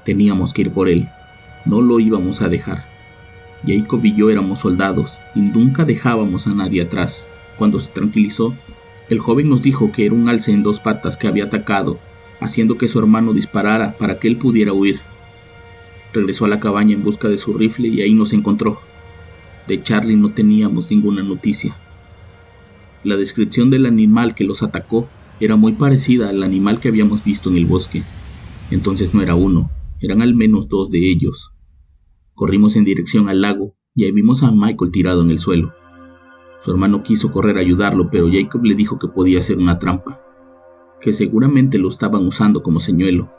Teníamos 0.03 0.51
que 0.51 0.61
ir 0.63 0.71
por 0.71 0.89
él. 0.89 1.09
No 1.65 1.81
lo 1.81 1.99
íbamos 1.99 2.41
a 2.41 2.49
dejar. 2.49 2.96
Jacob 3.65 4.03
y 4.03 4.15
yo 4.15 4.29
éramos 4.29 4.59
soldados 4.59 5.17
y 5.35 5.41
nunca 5.41 5.85
dejábamos 5.85 6.47
a 6.47 6.53
nadie 6.53 6.81
atrás. 6.81 7.27
Cuando 7.57 7.79
se 7.79 7.91
tranquilizó, 7.91 8.53
el 9.09 9.19
joven 9.19 9.49
nos 9.49 9.61
dijo 9.61 9.91
que 9.91 10.05
era 10.05 10.15
un 10.15 10.29
alce 10.29 10.51
en 10.51 10.63
dos 10.63 10.79
patas 10.79 11.17
que 11.17 11.27
había 11.27 11.45
atacado, 11.45 11.99
haciendo 12.39 12.77
que 12.77 12.87
su 12.87 12.99
hermano 12.99 13.33
disparara 13.33 13.97
para 13.97 14.19
que 14.19 14.27
él 14.27 14.37
pudiera 14.37 14.73
huir. 14.73 14.99
Regresó 16.13 16.45
a 16.45 16.49
la 16.49 16.59
cabaña 16.59 16.93
en 16.93 17.03
busca 17.03 17.29
de 17.29 17.37
su 17.37 17.53
rifle 17.53 17.87
y 17.87 18.01
ahí 18.01 18.13
nos 18.13 18.33
encontró. 18.33 18.79
De 19.67 19.81
Charlie 19.81 20.15
no 20.15 20.31
teníamos 20.31 20.91
ninguna 20.91 21.23
noticia. 21.23 21.75
La 23.03 23.15
descripción 23.15 23.69
del 23.69 23.85
animal 23.85 24.35
que 24.35 24.43
los 24.43 24.63
atacó 24.63 25.07
era 25.39 25.55
muy 25.55 25.73
parecida 25.73 26.29
al 26.29 26.43
animal 26.43 26.79
que 26.79 26.89
habíamos 26.89 27.23
visto 27.23 27.49
en 27.49 27.57
el 27.57 27.65
bosque. 27.65 28.03
Entonces 28.71 29.13
no 29.13 29.21
era 29.21 29.35
uno, 29.35 29.69
eran 30.01 30.21
al 30.21 30.35
menos 30.35 30.67
dos 30.67 30.89
de 30.89 31.09
ellos. 31.09 31.51
Corrimos 32.37 32.77
en 32.77 32.85
dirección 32.85 33.27
al 33.27 33.41
lago 33.41 33.75
y 33.93 34.05
ahí 34.05 34.13
vimos 34.13 34.43
a 34.43 34.51
Michael 34.51 34.91
tirado 34.91 35.21
en 35.21 35.31
el 35.31 35.39
suelo. 35.39 35.73
Su 36.63 36.71
hermano 36.71 37.03
quiso 37.03 37.29
correr 37.29 37.57
a 37.57 37.59
ayudarlo, 37.59 38.09
pero 38.09 38.29
Jacob 38.31 38.63
le 38.63 38.75
dijo 38.75 38.97
que 38.97 39.09
podía 39.09 39.41
ser 39.41 39.57
una 39.57 39.77
trampa, 39.77 40.21
que 41.01 41.11
seguramente 41.11 41.77
lo 41.77 41.89
estaban 41.89 42.25
usando 42.25 42.63
como 42.63 42.79
señuelo. 42.79 43.29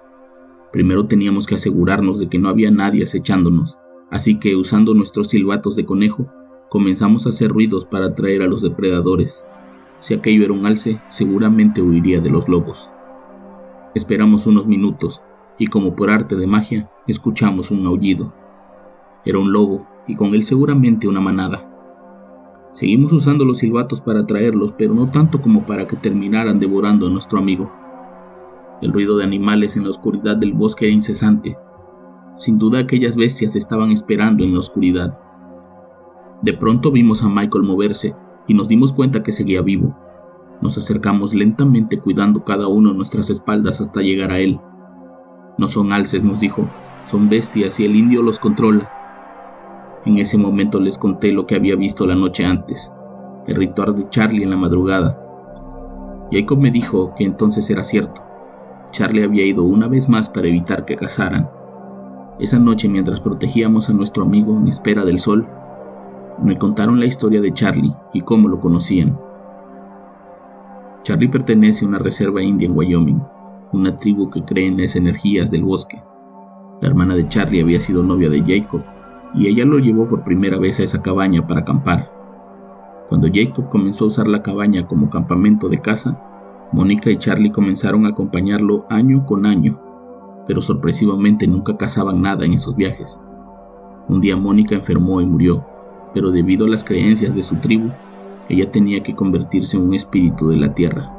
Primero 0.71 1.07
teníamos 1.07 1.47
que 1.47 1.55
asegurarnos 1.55 2.19
de 2.19 2.29
que 2.29 2.39
no 2.39 2.51
había 2.51 2.71
nadie 2.71 3.05
acechándonos, 3.05 3.79
Así 4.11 4.39
que 4.39 4.57
usando 4.57 4.95
nuestros 4.95 5.29
silbatos 5.29 5.77
de 5.77 5.85
conejo, 5.85 6.29
comenzamos 6.71 7.27
a 7.27 7.31
hacer 7.31 7.51
ruidos 7.51 7.85
para 7.85 8.07
atraer 8.07 8.43
a 8.43 8.47
los 8.47 8.63
depredadores. 8.63 9.45
Si 10.01 10.15
aquello 10.15 10.45
era 10.45 10.55
un 10.55 10.65
alce, 10.65 11.01
seguramente 11.09 11.83
huiría 11.83 12.21
de 12.21 12.31
los 12.31 12.49
lobos. 12.49 12.89
Esperamos 13.95 14.47
unos 14.47 14.67
minutos 14.67 15.21
y 15.59 15.67
como 15.67 15.95
por 15.95 16.11
arte 16.11 16.37
de 16.37 16.47
magia, 16.47 16.91
escuchamos 17.07 17.71
un 17.71 17.87
aullido. 17.87 18.33
Era 19.25 19.39
un 19.39 19.53
lobo 19.53 19.87
y 20.07 20.17
con 20.17 20.35
él 20.35 20.43
seguramente 20.43 21.09
una 21.09 21.21
manada. 21.21 21.69
Seguimos 22.73 23.13
usando 23.13 23.45
los 23.45 23.59
silbatos 23.59 24.01
para 24.01 24.21
atraerlos, 24.21 24.75
pero 24.77 24.95
no 24.95 25.11
tanto 25.11 25.41
como 25.41 25.67
para 25.67 25.87
que 25.87 25.97
terminaran 25.97 26.61
devorando 26.61 27.07
a 27.07 27.11
nuestro 27.11 27.39
amigo. 27.39 27.71
El 28.81 28.93
ruido 28.93 29.17
de 29.17 29.25
animales 29.25 29.77
en 29.77 29.85
la 29.85 29.91
oscuridad 29.91 30.37
del 30.37 30.53
bosque 30.53 30.87
era 30.87 30.95
incesante. 30.95 31.57
Sin 32.37 32.59
duda 32.59 32.79
aquellas 32.79 33.17
bestias 33.17 33.57
estaban 33.57 33.91
esperando 33.91 34.45
en 34.45 34.53
la 34.53 34.61
oscuridad. 34.61 35.19
De 36.43 36.53
pronto 36.53 36.93
vimos 36.93 37.25
a 37.25 37.29
Michael 37.29 37.65
moverse 37.65 38.15
y 38.47 38.55
nos 38.55 38.69
dimos 38.69 38.93
cuenta 38.93 39.25
que 39.25 39.33
seguía 39.33 39.63
vivo. 39.63 39.97
Nos 40.61 40.79
acercamos 40.79 41.35
lentamente 41.35 41.99
cuidando 41.99 42.45
cada 42.45 42.69
uno 42.69 42.93
nuestras 42.93 43.31
espaldas 43.31 43.81
hasta 43.81 44.03
llegar 44.03 44.31
a 44.31 44.39
él. 44.39 44.61
No 45.57 45.69
son 45.69 45.93
alces, 45.93 46.23
nos 46.23 46.39
dijo, 46.39 46.69
son 47.11 47.29
bestias 47.29 47.81
y 47.81 47.85
el 47.85 47.97
indio 47.97 48.23
los 48.23 48.39
controla. 48.39 48.98
En 50.09 50.17
ese 50.17 50.39
momento 50.39 50.81
les 50.81 50.97
conté 50.97 51.33
lo 51.33 51.47
que 51.47 51.55
había 51.55 51.77
visto 51.77 52.07
la 52.07 52.15
noche 52.15 52.47
antes, 52.47 52.91
el 53.47 53.57
ritual 53.57 53.95
de 53.95 54.09
Charlie 54.09 54.43
en 54.43 54.49
la 54.49 54.57
madrugada. 54.57 55.21
Jacob 56.33 56.59
me 56.59 56.71
dijo 56.71 57.13
que 57.15 57.25
entonces 57.25 57.69
era 57.69 57.85
cierto. 57.85 58.23
Charlie 58.91 59.23
había 59.23 59.45
ido 59.45 59.65
una 59.65 59.87
vez 59.87 60.09
más 60.09 60.31
para 60.31 60.49
evitar 60.49 60.87
que 60.87 60.97
cazaran. 60.97 61.51
Esa 62.41 62.59
noche, 62.59 62.89
mientras 62.89 63.21
protegíamos 63.21 63.91
a 63.91 63.93
nuestro 63.93 64.23
amigo 64.23 64.57
en 64.57 64.69
espera 64.69 65.05
del 65.05 65.19
sol, 65.19 65.47
me 66.43 66.57
contaron 66.57 66.99
la 66.99 67.05
historia 67.05 67.43
de 67.43 67.53
Charlie 67.53 67.95
y 68.15 68.23
cómo 68.23 68.49
lo 68.49 68.61
conocían. 68.61 69.21
Charlie 71.03 71.29
pertenece 71.29 71.85
a 71.85 71.89
una 71.89 71.99
reserva 71.99 72.43
india 72.43 72.65
en 72.65 72.75
Wyoming, 72.75 73.23
una 73.75 73.95
tribu 73.95 74.31
que 74.31 74.43
cree 74.43 74.69
en 74.69 74.81
las 74.81 74.97
energías 74.97 75.51
del 75.51 75.65
bosque. 75.65 76.03
La 76.81 76.89
hermana 76.89 77.15
de 77.15 77.29
Charlie 77.29 77.61
había 77.61 77.79
sido 77.79 78.03
novia 78.03 78.31
de 78.31 78.41
Jacob 78.41 78.83
y 79.35 79.49
ella 79.49 79.65
lo 79.65 79.79
llevó 79.79 80.09
por 80.09 80.25
primera 80.25 80.59
vez 80.59 80.81
a 80.81 80.85
esa 80.85 81.03
cabaña 81.03 81.47
para 81.47 81.61
acampar. 81.61 82.11
Cuando 83.09 83.29
Jacob 83.33 83.69
comenzó 83.69 84.05
a 84.05 84.09
usar 84.09 84.29
la 84.29 84.43
cabaña 84.43 84.87
como 84.87 85.11
campamento 85.11 85.69
de 85.69 85.81
caza, 85.81 86.21
Mónica 86.73 87.11
y 87.11 87.19
Charlie 87.19 87.51
comenzaron 87.51 88.05
a 88.05 88.11
acompañarlo 88.11 88.87
año 88.91 89.25
con 89.25 89.47
año, 89.47 89.81
pero 90.47 90.61
sorpresivamente 90.61 91.47
nunca 91.47 91.77
cazaban 91.77 92.21
nada 92.21 92.45
en 92.45 92.53
esos 92.53 92.77
viajes. 92.77 93.19
Un 94.09 94.21
día 94.21 94.37
Mónica 94.37 94.75
enfermó 94.75 95.21
y 95.21 95.27
murió, 95.27 95.65
pero 96.13 96.31
debido 96.31 96.67
a 96.67 96.69
las 96.69 96.85
creencias 96.85 97.35
de 97.35 97.43
su 97.43 97.57
tribu, 97.57 97.91
ella 98.49 98.71
tenía 98.71 99.03
que 99.03 99.15
convertirse 99.15 99.77
en 99.77 99.85
un 99.85 99.95
espíritu 99.95 100.49
de 100.49 100.57
la 100.57 100.73
tierra. 100.73 101.13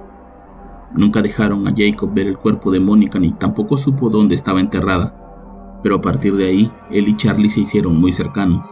Nunca 0.93 1.21
dejaron 1.21 1.67
a 1.67 1.73
Jacob 1.75 2.11
ver 2.13 2.27
el 2.27 2.37
cuerpo 2.37 2.71
de 2.71 2.79
Mónica 2.79 3.19
ni 3.19 3.31
tampoco 3.31 3.77
supo 3.77 4.09
dónde 4.09 4.35
estaba 4.35 4.59
enterrada, 4.59 5.13
pero 5.83 5.95
a 5.95 6.01
partir 6.01 6.35
de 6.35 6.45
ahí 6.45 6.71
él 6.91 7.07
y 7.07 7.15
Charlie 7.15 7.49
se 7.49 7.61
hicieron 7.61 7.99
muy 7.99 8.11
cercanos. 8.11 8.67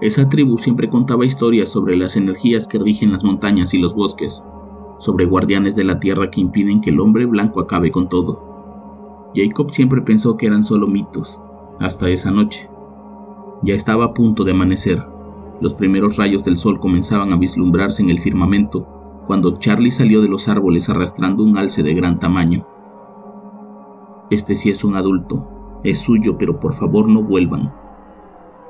Esa 0.00 0.28
tribu 0.28 0.58
siempre 0.58 0.88
contaba 0.88 1.24
historias 1.24 1.70
sobre 1.70 1.96
las 1.96 2.16
energías 2.16 2.68
que 2.68 2.78
rigen 2.78 3.12
las 3.12 3.24
montañas 3.24 3.74
y 3.74 3.78
los 3.78 3.94
bosques, 3.94 4.42
sobre 4.98 5.24
guardianes 5.24 5.76
de 5.76 5.84
la 5.84 5.98
tierra 5.98 6.30
que 6.30 6.40
impiden 6.40 6.80
que 6.80 6.90
el 6.90 7.00
hombre 7.00 7.26
blanco 7.26 7.60
acabe 7.60 7.90
con 7.90 8.08
todo. 8.08 9.32
Jacob 9.34 9.70
siempre 9.70 10.02
pensó 10.02 10.36
que 10.36 10.46
eran 10.46 10.64
solo 10.64 10.86
mitos, 10.86 11.40
hasta 11.80 12.08
esa 12.08 12.30
noche. 12.30 12.68
Ya 13.62 13.74
estaba 13.74 14.06
a 14.06 14.14
punto 14.14 14.44
de 14.44 14.52
amanecer. 14.52 15.02
Los 15.60 15.74
primeros 15.74 16.16
rayos 16.16 16.44
del 16.44 16.56
sol 16.56 16.78
comenzaban 16.80 17.32
a 17.32 17.36
vislumbrarse 17.36 18.02
en 18.02 18.10
el 18.10 18.20
firmamento 18.20 18.86
cuando 19.26 19.56
Charlie 19.56 19.90
salió 19.90 20.20
de 20.20 20.28
los 20.28 20.48
árboles 20.48 20.88
arrastrando 20.88 21.42
un 21.42 21.56
alce 21.56 21.82
de 21.82 21.94
gran 21.94 22.18
tamaño. 22.18 22.66
Este 24.30 24.54
sí 24.54 24.70
es 24.70 24.84
un 24.84 24.96
adulto, 24.96 25.80
es 25.84 25.98
suyo, 25.98 26.38
pero 26.38 26.58
por 26.58 26.72
favor 26.72 27.08
no 27.08 27.22
vuelvan. 27.22 27.72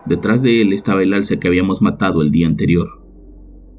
Detrás 0.04 0.42
de 0.42 0.60
él 0.60 0.72
estaba 0.72 1.02
el 1.02 1.14
alce 1.14 1.38
que 1.38 1.48
habíamos 1.48 1.80
matado 1.80 2.22
el 2.22 2.30
día 2.30 2.46
anterior, 2.46 2.88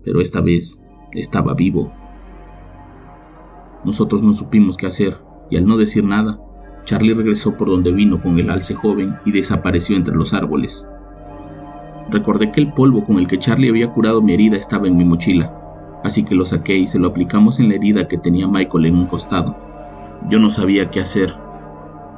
pero 0.03 0.21
esta 0.21 0.41
vez 0.41 0.79
estaba 1.11 1.53
vivo. 1.53 1.91
Nosotros 3.83 4.23
no 4.23 4.33
supimos 4.33 4.77
qué 4.77 4.87
hacer, 4.87 5.17
y 5.51 5.57
al 5.57 5.67
no 5.67 5.77
decir 5.77 6.03
nada, 6.03 6.39
Charlie 6.85 7.13
regresó 7.13 7.57
por 7.57 7.67
donde 7.67 7.91
vino 7.91 8.21
con 8.21 8.39
el 8.39 8.49
alce 8.49 8.73
joven 8.73 9.15
y 9.25 9.31
desapareció 9.31 9.95
entre 9.95 10.15
los 10.15 10.33
árboles. 10.33 10.87
Recordé 12.09 12.51
que 12.51 12.61
el 12.61 12.71
polvo 12.73 13.03
con 13.03 13.17
el 13.17 13.27
que 13.27 13.39
Charlie 13.39 13.69
había 13.69 13.91
curado 13.91 14.21
mi 14.21 14.33
herida 14.33 14.55
estaba 14.55 14.87
en 14.87 14.95
mi 14.95 15.03
mochila, 15.03 15.99
así 16.03 16.23
que 16.23 16.35
lo 16.35 16.45
saqué 16.45 16.77
y 16.77 16.87
se 16.87 16.99
lo 16.99 17.09
aplicamos 17.09 17.59
en 17.59 17.69
la 17.69 17.75
herida 17.75 18.07
que 18.07 18.17
tenía 18.17 18.47
Michael 18.47 18.85
en 18.85 18.95
un 18.95 19.07
costado. 19.07 19.57
Yo 20.29 20.39
no 20.39 20.49
sabía 20.49 20.89
qué 20.89 21.01
hacer, 21.01 21.35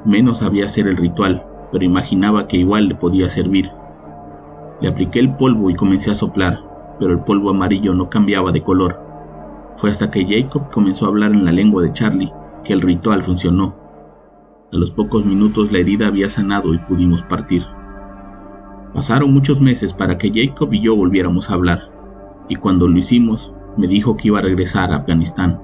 menos 0.07 0.39
sabía 0.39 0.65
hacer 0.65 0.87
el 0.87 0.97
ritual, 0.97 1.45
pero 1.71 1.83
imaginaba 1.83 2.47
que 2.47 2.57
igual 2.57 2.87
le 2.87 2.95
podía 2.95 3.27
servir. 3.29 3.69
Le 4.81 4.87
apliqué 4.87 5.19
el 5.19 5.35
polvo 5.35 5.69
y 5.69 5.75
comencé 5.75 6.11
a 6.11 6.15
soplar, 6.15 6.61
pero 6.97 7.11
el 7.11 7.19
polvo 7.19 7.49
amarillo 7.49 7.93
no 7.93 8.09
cambiaba 8.09 8.51
de 8.51 8.63
color. 8.63 8.99
Fue 9.75 9.89
hasta 9.89 10.09
que 10.09 10.25
Jacob 10.25 10.71
comenzó 10.71 11.05
a 11.05 11.09
hablar 11.09 11.33
en 11.33 11.45
la 11.45 11.51
lengua 11.51 11.83
de 11.83 11.93
Charlie 11.93 12.31
que 12.63 12.73
el 12.73 12.81
ritual 12.81 13.21
funcionó. 13.21 13.75
A 14.71 14.77
los 14.77 14.91
pocos 14.91 15.25
minutos 15.25 15.71
la 15.71 15.79
herida 15.79 16.07
había 16.07 16.29
sanado 16.29 16.73
y 16.73 16.79
pudimos 16.79 17.21
partir. 17.23 17.63
Pasaron 18.93 19.33
muchos 19.33 19.61
meses 19.61 19.93
para 19.93 20.17
que 20.17 20.31
Jacob 20.33 20.73
y 20.73 20.81
yo 20.81 20.95
volviéramos 20.95 21.49
a 21.49 21.53
hablar, 21.53 21.89
y 22.49 22.55
cuando 22.55 22.87
lo 22.87 22.97
hicimos, 22.97 23.51
me 23.75 23.87
dijo 23.87 24.17
que 24.17 24.29
iba 24.29 24.39
a 24.39 24.41
regresar 24.41 24.91
a 24.91 24.97
Afganistán. 24.97 25.59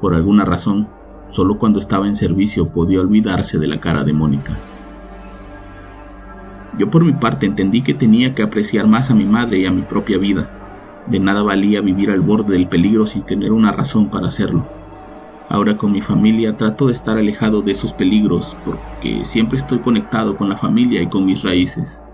Por 0.00 0.14
alguna 0.14 0.44
razón, 0.44 0.88
solo 1.30 1.58
cuando 1.58 1.78
estaba 1.78 2.06
en 2.06 2.16
servicio 2.16 2.68
podía 2.68 3.00
olvidarse 3.00 3.58
de 3.58 3.68
la 3.68 3.80
cara 3.80 4.04
de 4.04 4.12
Mónica. 4.12 4.58
Yo 6.78 6.90
por 6.90 7.04
mi 7.04 7.12
parte 7.12 7.46
entendí 7.46 7.82
que 7.82 7.94
tenía 7.94 8.34
que 8.34 8.42
apreciar 8.42 8.86
más 8.86 9.10
a 9.10 9.14
mi 9.14 9.24
madre 9.24 9.58
y 9.58 9.66
a 9.66 9.72
mi 9.72 9.82
propia 9.82 10.18
vida. 10.18 11.04
De 11.08 11.18
nada 11.18 11.42
valía 11.42 11.80
vivir 11.80 12.10
al 12.10 12.20
borde 12.20 12.54
del 12.54 12.68
peligro 12.68 13.06
sin 13.06 13.22
tener 13.22 13.52
una 13.52 13.72
razón 13.72 14.10
para 14.10 14.28
hacerlo. 14.28 14.66
Ahora 15.48 15.76
con 15.76 15.92
mi 15.92 16.00
familia 16.00 16.56
trato 16.56 16.86
de 16.86 16.92
estar 16.92 17.18
alejado 17.18 17.62
de 17.62 17.72
esos 17.72 17.92
peligros 17.92 18.56
porque 18.64 19.24
siempre 19.24 19.58
estoy 19.58 19.80
conectado 19.80 20.36
con 20.36 20.48
la 20.48 20.56
familia 20.56 21.02
y 21.02 21.08
con 21.08 21.26
mis 21.26 21.42
raíces. 21.42 22.04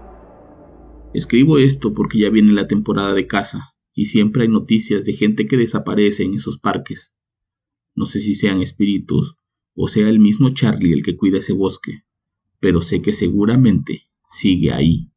Escribo 1.12 1.59
esto 1.59 1.92
porque 1.92 2.18
ya 2.18 2.31
viene 2.31 2.52
la 2.52 2.66
temporada 2.66 3.14
de 3.14 3.26
caza 3.26 3.74
y 3.94 4.07
siempre 4.07 4.42
hay 4.42 4.48
noticias 4.48 5.05
de 5.05 5.14
gente 5.14 5.46
que 5.46 5.57
desaparece 5.57 6.24
en 6.24 6.35
esos 6.35 6.59
parques. 6.59 7.15
No 7.97 8.07
sé 8.07 8.21
si 8.21 8.35
sean 8.35 8.63
espíritus 8.63 9.37
o 9.75 9.89
sea 9.89 10.09
el 10.09 10.21
mismo 10.21 10.51
Charlie 10.51 10.93
el 10.93 11.03
que 11.03 11.17
cuida 11.17 11.39
ese 11.39 11.53
bosque, 11.53 12.05
pero 12.61 12.81
sé 12.81 13.03
que 13.03 13.13
seguramente 13.13 14.03
sigue 14.31 14.73
ahí. 14.73 15.11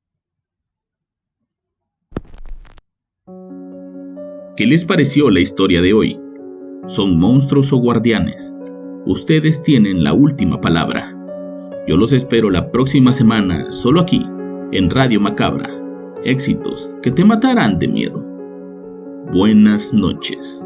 ¿Qué 4.57 4.65
les 4.65 4.83
pareció 4.83 5.29
la 5.29 5.39
historia 5.39 5.81
de 5.81 5.93
hoy? 5.93 6.19
¿Son 6.87 7.17
monstruos 7.17 7.71
o 7.71 7.77
guardianes? 7.77 8.53
Ustedes 9.05 9.61
tienen 9.61 10.03
la 10.03 10.13
última 10.13 10.59
palabra. 10.59 11.15
Yo 11.87 11.95
los 11.95 12.11
espero 12.11 12.49
la 12.49 12.71
próxima 12.71 13.13
semana, 13.13 13.71
solo 13.71 14.01
aquí, 14.01 14.25
en 14.71 14.89
Radio 14.89 15.21
Macabra 15.21 15.79
éxitos 16.23 16.89
que 17.01 17.11
te 17.11 17.23
matarán 17.23 17.79
de 17.79 17.87
miedo. 17.87 18.23
Buenas 19.31 19.93
noches. 19.93 20.65